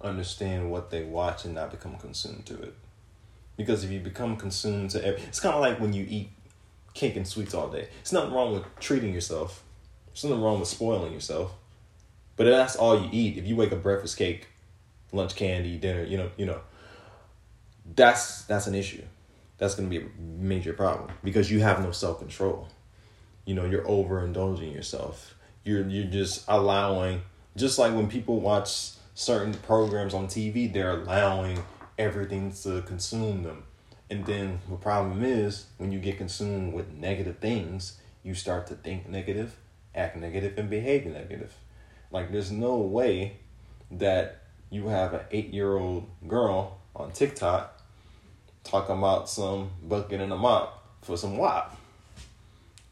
understand 0.00 0.70
what 0.70 0.90
they 0.90 1.04
watch 1.04 1.44
and 1.44 1.54
not 1.54 1.70
become 1.70 1.98
consumed 1.98 2.46
to 2.46 2.54
it. 2.54 2.74
Because 3.58 3.84
if 3.84 3.90
you 3.90 4.00
become 4.00 4.38
consumed 4.38 4.88
to 4.92 5.04
every, 5.04 5.20
it's 5.20 5.38
kind 5.38 5.54
of 5.54 5.60
like 5.60 5.78
when 5.80 5.92
you 5.92 6.06
eat 6.08 6.30
cake 6.94 7.16
and 7.16 7.28
sweets 7.28 7.52
all 7.52 7.68
day. 7.68 7.88
It's 8.00 8.12
nothing 8.12 8.32
wrong 8.32 8.54
with 8.54 8.64
treating 8.80 9.12
yourself. 9.12 9.62
There's 10.06 10.24
nothing 10.24 10.42
wrong 10.42 10.60
with 10.60 10.68
spoiling 10.70 11.12
yourself. 11.12 11.52
But 12.36 12.44
that's 12.44 12.76
all 12.76 13.00
you 13.00 13.08
eat. 13.12 13.38
If 13.38 13.46
you 13.46 13.56
wake 13.56 13.72
up 13.72 13.82
breakfast 13.82 14.16
cake, 14.16 14.48
lunch 15.12 15.34
candy, 15.34 15.78
dinner, 15.78 16.04
you 16.04 16.18
know, 16.18 16.30
you 16.36 16.46
know, 16.46 16.60
that's 17.94 18.42
that's 18.44 18.66
an 18.66 18.74
issue. 18.74 19.02
That's 19.58 19.74
gonna 19.74 19.88
be 19.88 19.98
a 19.98 20.06
major 20.20 20.72
problem 20.72 21.10
because 21.24 21.50
you 21.50 21.60
have 21.60 21.82
no 21.82 21.92
self 21.92 22.18
control. 22.18 22.68
You 23.44 23.54
know, 23.54 23.64
you're 23.64 23.84
overindulging 23.84 24.74
yourself. 24.74 25.34
You're 25.64 25.88
you're 25.88 26.04
just 26.10 26.44
allowing 26.48 27.22
just 27.56 27.78
like 27.78 27.94
when 27.94 28.08
people 28.08 28.40
watch 28.40 28.90
certain 29.14 29.54
programs 29.54 30.12
on 30.12 30.26
TV, 30.26 30.70
they're 30.70 30.90
allowing 30.90 31.62
everything 31.98 32.52
to 32.52 32.82
consume 32.82 33.42
them. 33.42 33.64
And 34.10 34.24
then 34.26 34.60
the 34.68 34.76
problem 34.76 35.24
is 35.24 35.66
when 35.78 35.90
you 35.90 35.98
get 35.98 36.18
consumed 36.18 36.74
with 36.74 36.92
negative 36.92 37.38
things, 37.38 37.98
you 38.22 38.34
start 38.34 38.66
to 38.68 38.74
think 38.74 39.08
negative, 39.08 39.56
act 39.94 40.16
negative, 40.16 40.58
and 40.58 40.68
behave 40.70 41.06
negative. 41.06 41.54
Like 42.10 42.32
there's 42.32 42.50
no 42.50 42.78
way 42.78 43.38
that 43.90 44.42
you 44.70 44.88
have 44.88 45.14
an 45.14 45.20
eight 45.30 45.52
year 45.52 45.76
old 45.76 46.08
girl 46.26 46.78
on 46.94 47.12
TikTok 47.12 47.80
talking 48.64 48.98
about 48.98 49.28
some 49.28 49.70
bucket 49.82 50.20
and 50.20 50.32
a 50.32 50.36
mop 50.36 50.84
for 51.02 51.16
some 51.16 51.36
WAP. 51.36 51.76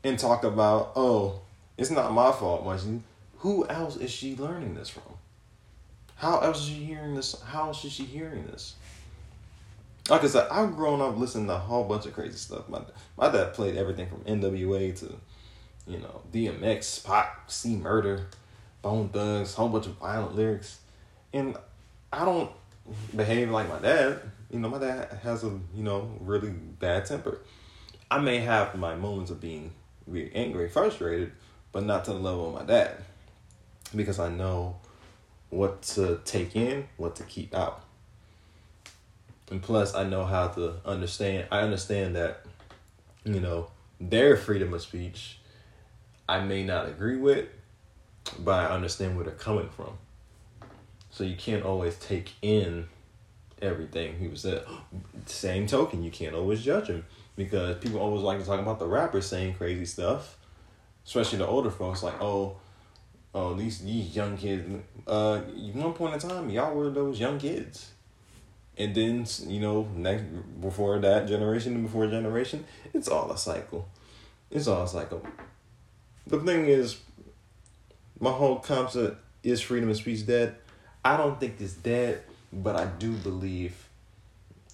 And 0.04 0.18
talk 0.18 0.44
about, 0.44 0.92
oh, 0.96 1.40
it's 1.78 1.90
not 1.90 2.12
my 2.12 2.30
fault, 2.30 2.64
Marcy. 2.64 3.00
Who 3.38 3.66
else 3.68 3.96
is 3.96 4.10
she 4.10 4.36
learning 4.36 4.74
this 4.74 4.90
from? 4.90 5.02
How 6.16 6.40
else 6.40 6.60
is 6.60 6.66
she 6.66 6.84
hearing 6.84 7.14
this? 7.14 7.40
How 7.42 7.68
else 7.68 7.84
is 7.84 7.92
she 7.92 8.04
hearing 8.04 8.46
this? 8.46 8.74
Like 10.08 10.22
I 10.22 10.26
said, 10.26 10.48
I've 10.50 10.76
grown 10.76 11.00
up 11.00 11.16
listening 11.16 11.46
to 11.46 11.54
a 11.54 11.58
whole 11.58 11.84
bunch 11.84 12.04
of 12.06 12.12
crazy 12.12 12.36
stuff. 12.36 12.68
My 12.68 12.82
my 13.16 13.30
dad 13.30 13.54
played 13.54 13.76
everything 13.76 14.08
from 14.08 14.20
NWA 14.20 14.98
to, 15.00 15.14
you 15.86 15.98
know, 15.98 16.20
DMX, 16.32 17.04
Pac, 17.04 17.50
C 17.50 17.76
Murder, 17.76 18.26
Bone 18.84 19.08
Thugs, 19.08 19.54
whole 19.54 19.70
bunch 19.70 19.86
of 19.86 19.94
violent 19.94 20.36
lyrics, 20.36 20.78
and 21.32 21.56
I 22.12 22.26
don't 22.26 22.50
behave 23.16 23.50
like 23.50 23.66
my 23.66 23.78
dad. 23.78 24.20
You 24.50 24.58
know, 24.58 24.68
my 24.68 24.78
dad 24.78 25.20
has 25.22 25.42
a 25.42 25.58
you 25.74 25.82
know 25.82 26.10
really 26.20 26.50
bad 26.50 27.06
temper. 27.06 27.40
I 28.10 28.18
may 28.18 28.40
have 28.40 28.74
my 28.74 28.94
moments 28.94 29.30
of 29.30 29.40
being 29.40 29.70
really 30.06 30.30
angry, 30.34 30.68
frustrated, 30.68 31.32
but 31.72 31.84
not 31.84 32.04
to 32.04 32.12
the 32.12 32.18
level 32.18 32.48
of 32.48 32.54
my 32.54 32.62
dad, 32.62 32.96
because 33.96 34.18
I 34.18 34.28
know 34.28 34.76
what 35.48 35.80
to 35.94 36.20
take 36.26 36.54
in, 36.54 36.86
what 36.98 37.16
to 37.16 37.22
keep 37.22 37.54
out. 37.54 37.82
And 39.50 39.62
plus, 39.62 39.94
I 39.94 40.04
know 40.04 40.26
how 40.26 40.48
to 40.48 40.74
understand. 40.84 41.46
I 41.50 41.60
understand 41.60 42.16
that, 42.16 42.44
you 43.24 43.40
know, 43.40 43.68
their 43.98 44.36
freedom 44.36 44.74
of 44.74 44.82
speech, 44.82 45.38
I 46.28 46.40
may 46.40 46.64
not 46.64 46.86
agree 46.86 47.16
with, 47.16 47.46
but 48.38 48.70
I 48.70 48.74
understand 48.74 49.16
where 49.16 49.24
they're 49.24 49.34
coming 49.34 49.68
from. 49.68 49.98
So 51.10 51.24
you 51.24 51.36
can't 51.36 51.64
always 51.64 51.96
take 51.96 52.32
in 52.42 52.88
everything 53.62 54.18
he 54.18 54.28
was 54.28 54.42
saying. 54.42 54.62
Same 55.26 55.66
token, 55.66 56.02
you 56.02 56.10
can't 56.10 56.34
always 56.34 56.62
judge 56.62 56.88
him 56.88 57.04
because 57.36 57.78
people 57.78 58.00
always 58.00 58.22
like 58.22 58.38
to 58.38 58.44
talk 58.44 58.60
about 58.60 58.78
the 58.78 58.86
rappers 58.86 59.26
saying 59.26 59.54
crazy 59.54 59.84
stuff, 59.84 60.36
especially 61.06 61.38
the 61.38 61.46
older 61.46 61.70
folks. 61.70 62.02
Like, 62.02 62.20
oh, 62.20 62.56
oh, 63.34 63.54
these 63.54 63.80
these 63.80 64.14
young 64.14 64.36
kids. 64.36 64.68
Uh, 65.06 65.40
one 65.72 65.92
point 65.92 66.14
in 66.14 66.20
time, 66.20 66.50
y'all 66.50 66.74
were 66.74 66.90
those 66.90 67.18
young 67.18 67.38
kids, 67.38 67.92
and 68.76 68.94
then 68.94 69.26
you 69.46 69.60
know 69.60 69.88
next 69.94 70.24
before 70.60 70.98
that 70.98 71.26
generation 71.26 71.74
and 71.74 71.84
before 71.84 72.06
generation, 72.06 72.64
it's 72.92 73.08
all 73.08 73.30
a 73.30 73.38
cycle. 73.38 73.88
It's 74.50 74.66
all 74.66 74.84
a 74.84 74.88
cycle. 74.88 75.26
The 76.26 76.38
thing 76.40 76.66
is, 76.66 76.98
my 78.20 78.30
whole 78.30 78.56
concept 78.56 79.20
is 79.42 79.60
freedom 79.60 79.90
of 79.90 79.96
speech 79.96 80.26
dead. 80.26 80.56
I 81.04 81.16
don't 81.16 81.38
think 81.38 81.60
it's 81.60 81.74
dead, 81.74 82.22
but 82.52 82.76
I 82.76 82.86
do 82.86 83.12
believe 83.12 83.88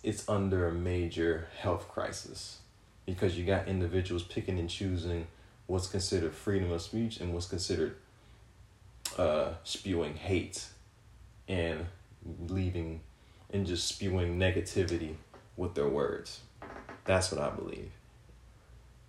it's 0.02 0.28
under 0.28 0.68
a 0.68 0.72
major 0.72 1.48
health 1.58 1.88
crisis 1.88 2.58
because 3.04 3.36
you 3.36 3.44
got 3.44 3.68
individuals 3.68 4.22
picking 4.22 4.58
and 4.58 4.70
choosing 4.70 5.26
what's 5.66 5.86
considered 5.86 6.34
freedom 6.34 6.70
of 6.70 6.82
speech 6.82 7.20
and 7.20 7.32
what's 7.32 7.46
considered 7.46 7.96
uh, 9.18 9.52
spewing 9.64 10.14
hate 10.14 10.66
and 11.48 11.86
leaving 12.48 13.00
and 13.52 13.66
just 13.66 13.88
spewing 13.88 14.38
negativity 14.38 15.14
with 15.56 15.74
their 15.74 15.88
words. 15.88 16.40
That's 17.04 17.32
what 17.32 17.40
I 17.40 17.50
believe. 17.50 17.90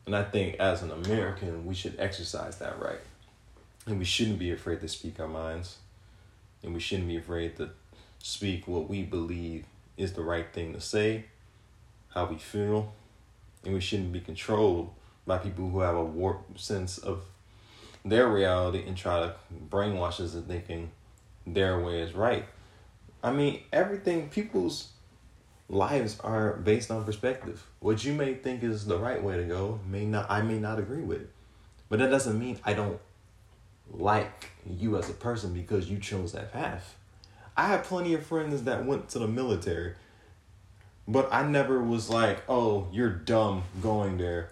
And 0.05 0.15
I 0.15 0.23
think 0.23 0.55
as 0.59 0.81
an 0.81 0.91
American, 0.91 1.65
we 1.65 1.75
should 1.75 1.99
exercise 1.99 2.57
that 2.57 2.81
right. 2.81 2.99
And 3.87 3.97
we 3.97 4.05
shouldn't 4.05 4.39
be 4.39 4.51
afraid 4.51 4.81
to 4.81 4.87
speak 4.87 5.19
our 5.19 5.27
minds. 5.27 5.77
And 6.63 6.73
we 6.73 6.79
shouldn't 6.79 7.07
be 7.07 7.17
afraid 7.17 7.57
to 7.57 7.69
speak 8.19 8.67
what 8.67 8.87
we 8.87 9.03
believe 9.03 9.65
is 9.97 10.13
the 10.13 10.21
right 10.21 10.51
thing 10.53 10.73
to 10.73 10.81
say, 10.81 11.25
how 12.13 12.25
we 12.25 12.37
feel. 12.37 12.93
And 13.63 13.73
we 13.73 13.79
shouldn't 13.79 14.11
be 14.11 14.19
controlled 14.19 14.91
by 15.25 15.37
people 15.37 15.69
who 15.69 15.79
have 15.81 15.95
a 15.95 16.03
warped 16.03 16.59
sense 16.59 16.97
of 16.97 17.23
their 18.03 18.27
reality 18.27 18.83
and 18.85 18.97
try 18.97 19.19
to 19.19 19.35
brainwash 19.69 20.19
us 20.19 20.33
into 20.33 20.47
thinking 20.47 20.91
their 21.45 21.79
way 21.79 22.01
is 22.01 22.13
right. 22.13 22.45
I 23.23 23.31
mean, 23.31 23.61
everything, 23.71 24.29
people's 24.29 24.89
lives 25.69 26.19
are 26.21 26.53
based 26.53 26.91
on 26.91 27.03
perspective. 27.05 27.65
What 27.79 28.03
you 28.03 28.13
may 28.13 28.33
think 28.33 28.63
is 28.63 28.85
the 28.85 28.97
right 28.97 29.23
way 29.23 29.37
to 29.37 29.43
go 29.43 29.79
may 29.87 30.05
not 30.05 30.29
I 30.29 30.41
may 30.41 30.59
not 30.59 30.79
agree 30.79 31.03
with. 31.03 31.27
But 31.89 31.99
that 31.99 32.09
doesn't 32.09 32.39
mean 32.39 32.59
I 32.63 32.73
don't 32.73 32.99
like 33.89 34.51
you 34.65 34.97
as 34.97 35.09
a 35.09 35.13
person 35.13 35.53
because 35.53 35.89
you 35.89 35.97
chose 35.97 36.33
that 36.33 36.51
path. 36.51 36.95
I 37.57 37.67
have 37.67 37.83
plenty 37.83 38.13
of 38.13 38.25
friends 38.25 38.63
that 38.63 38.85
went 38.85 39.09
to 39.09 39.19
the 39.19 39.27
military, 39.27 39.95
but 41.07 41.29
I 41.31 41.47
never 41.47 41.81
was 41.81 42.09
like, 42.09 42.43
"Oh, 42.47 42.87
you're 42.91 43.09
dumb 43.09 43.63
going 43.81 44.17
there." 44.17 44.51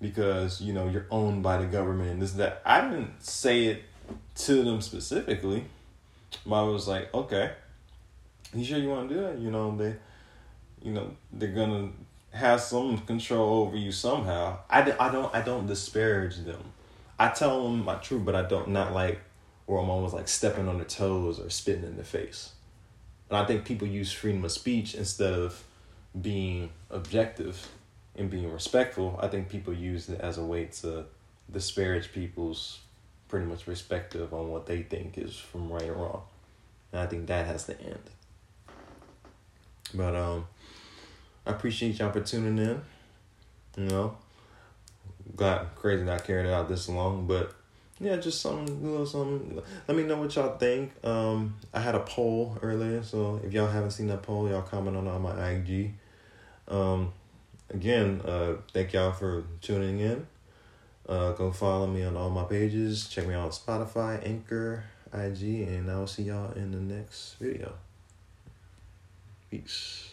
because 0.00 0.62
you 0.62 0.72
know 0.72 0.88
you're 0.88 1.06
owned 1.10 1.42
by 1.42 1.58
the 1.58 1.66
government 1.66 2.10
and 2.10 2.22
this 2.22 2.32
that 2.32 2.62
i 2.64 2.80
didn't 2.80 3.22
say 3.22 3.66
it 3.66 3.82
to 4.34 4.62
them 4.64 4.80
specifically 4.80 5.62
but 6.46 6.64
i 6.64 6.66
was 6.66 6.88
like 6.88 7.12
okay 7.12 7.52
you 8.54 8.64
sure 8.64 8.78
you 8.78 8.88
want 8.88 9.08
to 9.08 9.14
do 9.14 9.20
that 9.20 9.38
you 9.38 9.50
know 9.50 9.76
they 9.76 9.94
you 10.82 10.92
know 10.92 11.10
they're 11.32 11.48
gonna 11.48 11.90
have 12.32 12.60
some 12.60 12.98
control 12.98 13.62
over 13.64 13.76
you 13.76 13.90
somehow. 13.90 14.58
I, 14.68 14.82
I 14.98 15.10
don't 15.10 15.34
I 15.34 15.42
don't 15.42 15.66
disparage 15.66 16.38
them. 16.38 16.62
I 17.20 17.28
tell 17.28 17.64
them 17.64 17.84
my 17.84 17.96
truth, 17.96 18.24
but 18.24 18.34
I 18.34 18.42
don't 18.42 18.68
not 18.68 18.94
like 18.94 19.20
where 19.66 19.78
I'm 19.78 19.90
almost 19.90 20.14
like 20.14 20.26
stepping 20.26 20.66
on 20.68 20.78
their 20.78 20.86
toes 20.86 21.38
or 21.38 21.50
spitting 21.50 21.84
in 21.84 21.96
their 21.96 22.04
face. 22.04 22.54
And 23.28 23.36
I 23.36 23.44
think 23.44 23.66
people 23.66 23.86
use 23.86 24.10
freedom 24.10 24.42
of 24.42 24.50
speech 24.50 24.94
instead 24.94 25.34
of 25.34 25.62
being 26.18 26.70
objective 26.88 27.68
and 28.16 28.30
being 28.30 28.50
respectful. 28.50 29.20
I 29.22 29.28
think 29.28 29.50
people 29.50 29.74
use 29.74 30.08
it 30.08 30.18
as 30.18 30.38
a 30.38 30.44
way 30.44 30.64
to 30.80 31.04
disparage 31.52 32.10
people's 32.10 32.80
pretty 33.28 33.44
much 33.44 33.66
perspective 33.66 34.32
on 34.32 34.48
what 34.48 34.64
they 34.64 34.82
think 34.82 35.18
is 35.18 35.36
from 35.36 35.70
right 35.70 35.90
or 35.90 35.94
wrong. 35.94 36.22
And 36.90 37.02
I 37.02 37.06
think 37.06 37.26
that 37.26 37.44
has 37.44 37.66
to 37.66 37.78
end. 37.82 38.10
But 39.92 40.16
um 40.16 40.46
I 41.44 41.50
appreciate 41.50 41.98
y'all 41.98 42.12
for 42.12 42.22
tuning 42.22 42.58
in. 42.58 42.80
You 43.76 43.88
know, 43.90 44.16
got 45.36 45.74
crazy 45.74 46.04
not 46.04 46.24
carrying 46.24 46.46
it 46.46 46.52
out 46.52 46.68
this 46.68 46.88
long, 46.88 47.26
but 47.26 47.54
yeah, 48.00 48.16
just 48.16 48.40
some 48.40 48.66
little 48.82 49.04
something. 49.04 49.60
Let 49.86 49.96
me 49.96 50.04
know 50.04 50.16
what 50.16 50.34
y'all 50.34 50.56
think. 50.56 50.92
Um, 51.04 51.56
I 51.74 51.80
had 51.80 51.94
a 51.94 52.00
poll 52.00 52.58
earlier, 52.62 53.02
so 53.02 53.40
if 53.44 53.52
y'all 53.52 53.68
haven't 53.68 53.90
seen 53.90 54.06
that 54.08 54.22
poll, 54.22 54.48
y'all 54.48 54.62
comment 54.62 54.96
on 54.96 55.06
on 55.06 55.20
my 55.20 55.50
IG. 55.50 55.92
Um, 56.66 57.12
again, 57.68 58.22
uh, 58.24 58.54
thank 58.72 58.94
y'all 58.94 59.12
for 59.12 59.44
tuning 59.60 60.00
in. 60.00 60.26
Uh, 61.06 61.32
go 61.32 61.50
follow 61.50 61.86
me 61.86 62.02
on 62.04 62.16
all 62.16 62.30
my 62.30 62.44
pages. 62.44 63.08
Check 63.08 63.26
me 63.26 63.34
out 63.34 63.44
on 63.44 63.50
Spotify, 63.50 64.26
Anchor, 64.26 64.84
IG, 65.12 65.68
and 65.68 65.90
I 65.90 65.96
will 65.96 66.06
see 66.06 66.22
y'all 66.22 66.52
in 66.52 66.70
the 66.70 66.94
next 66.94 67.34
video. 67.40 67.74
Peace. 69.50 70.09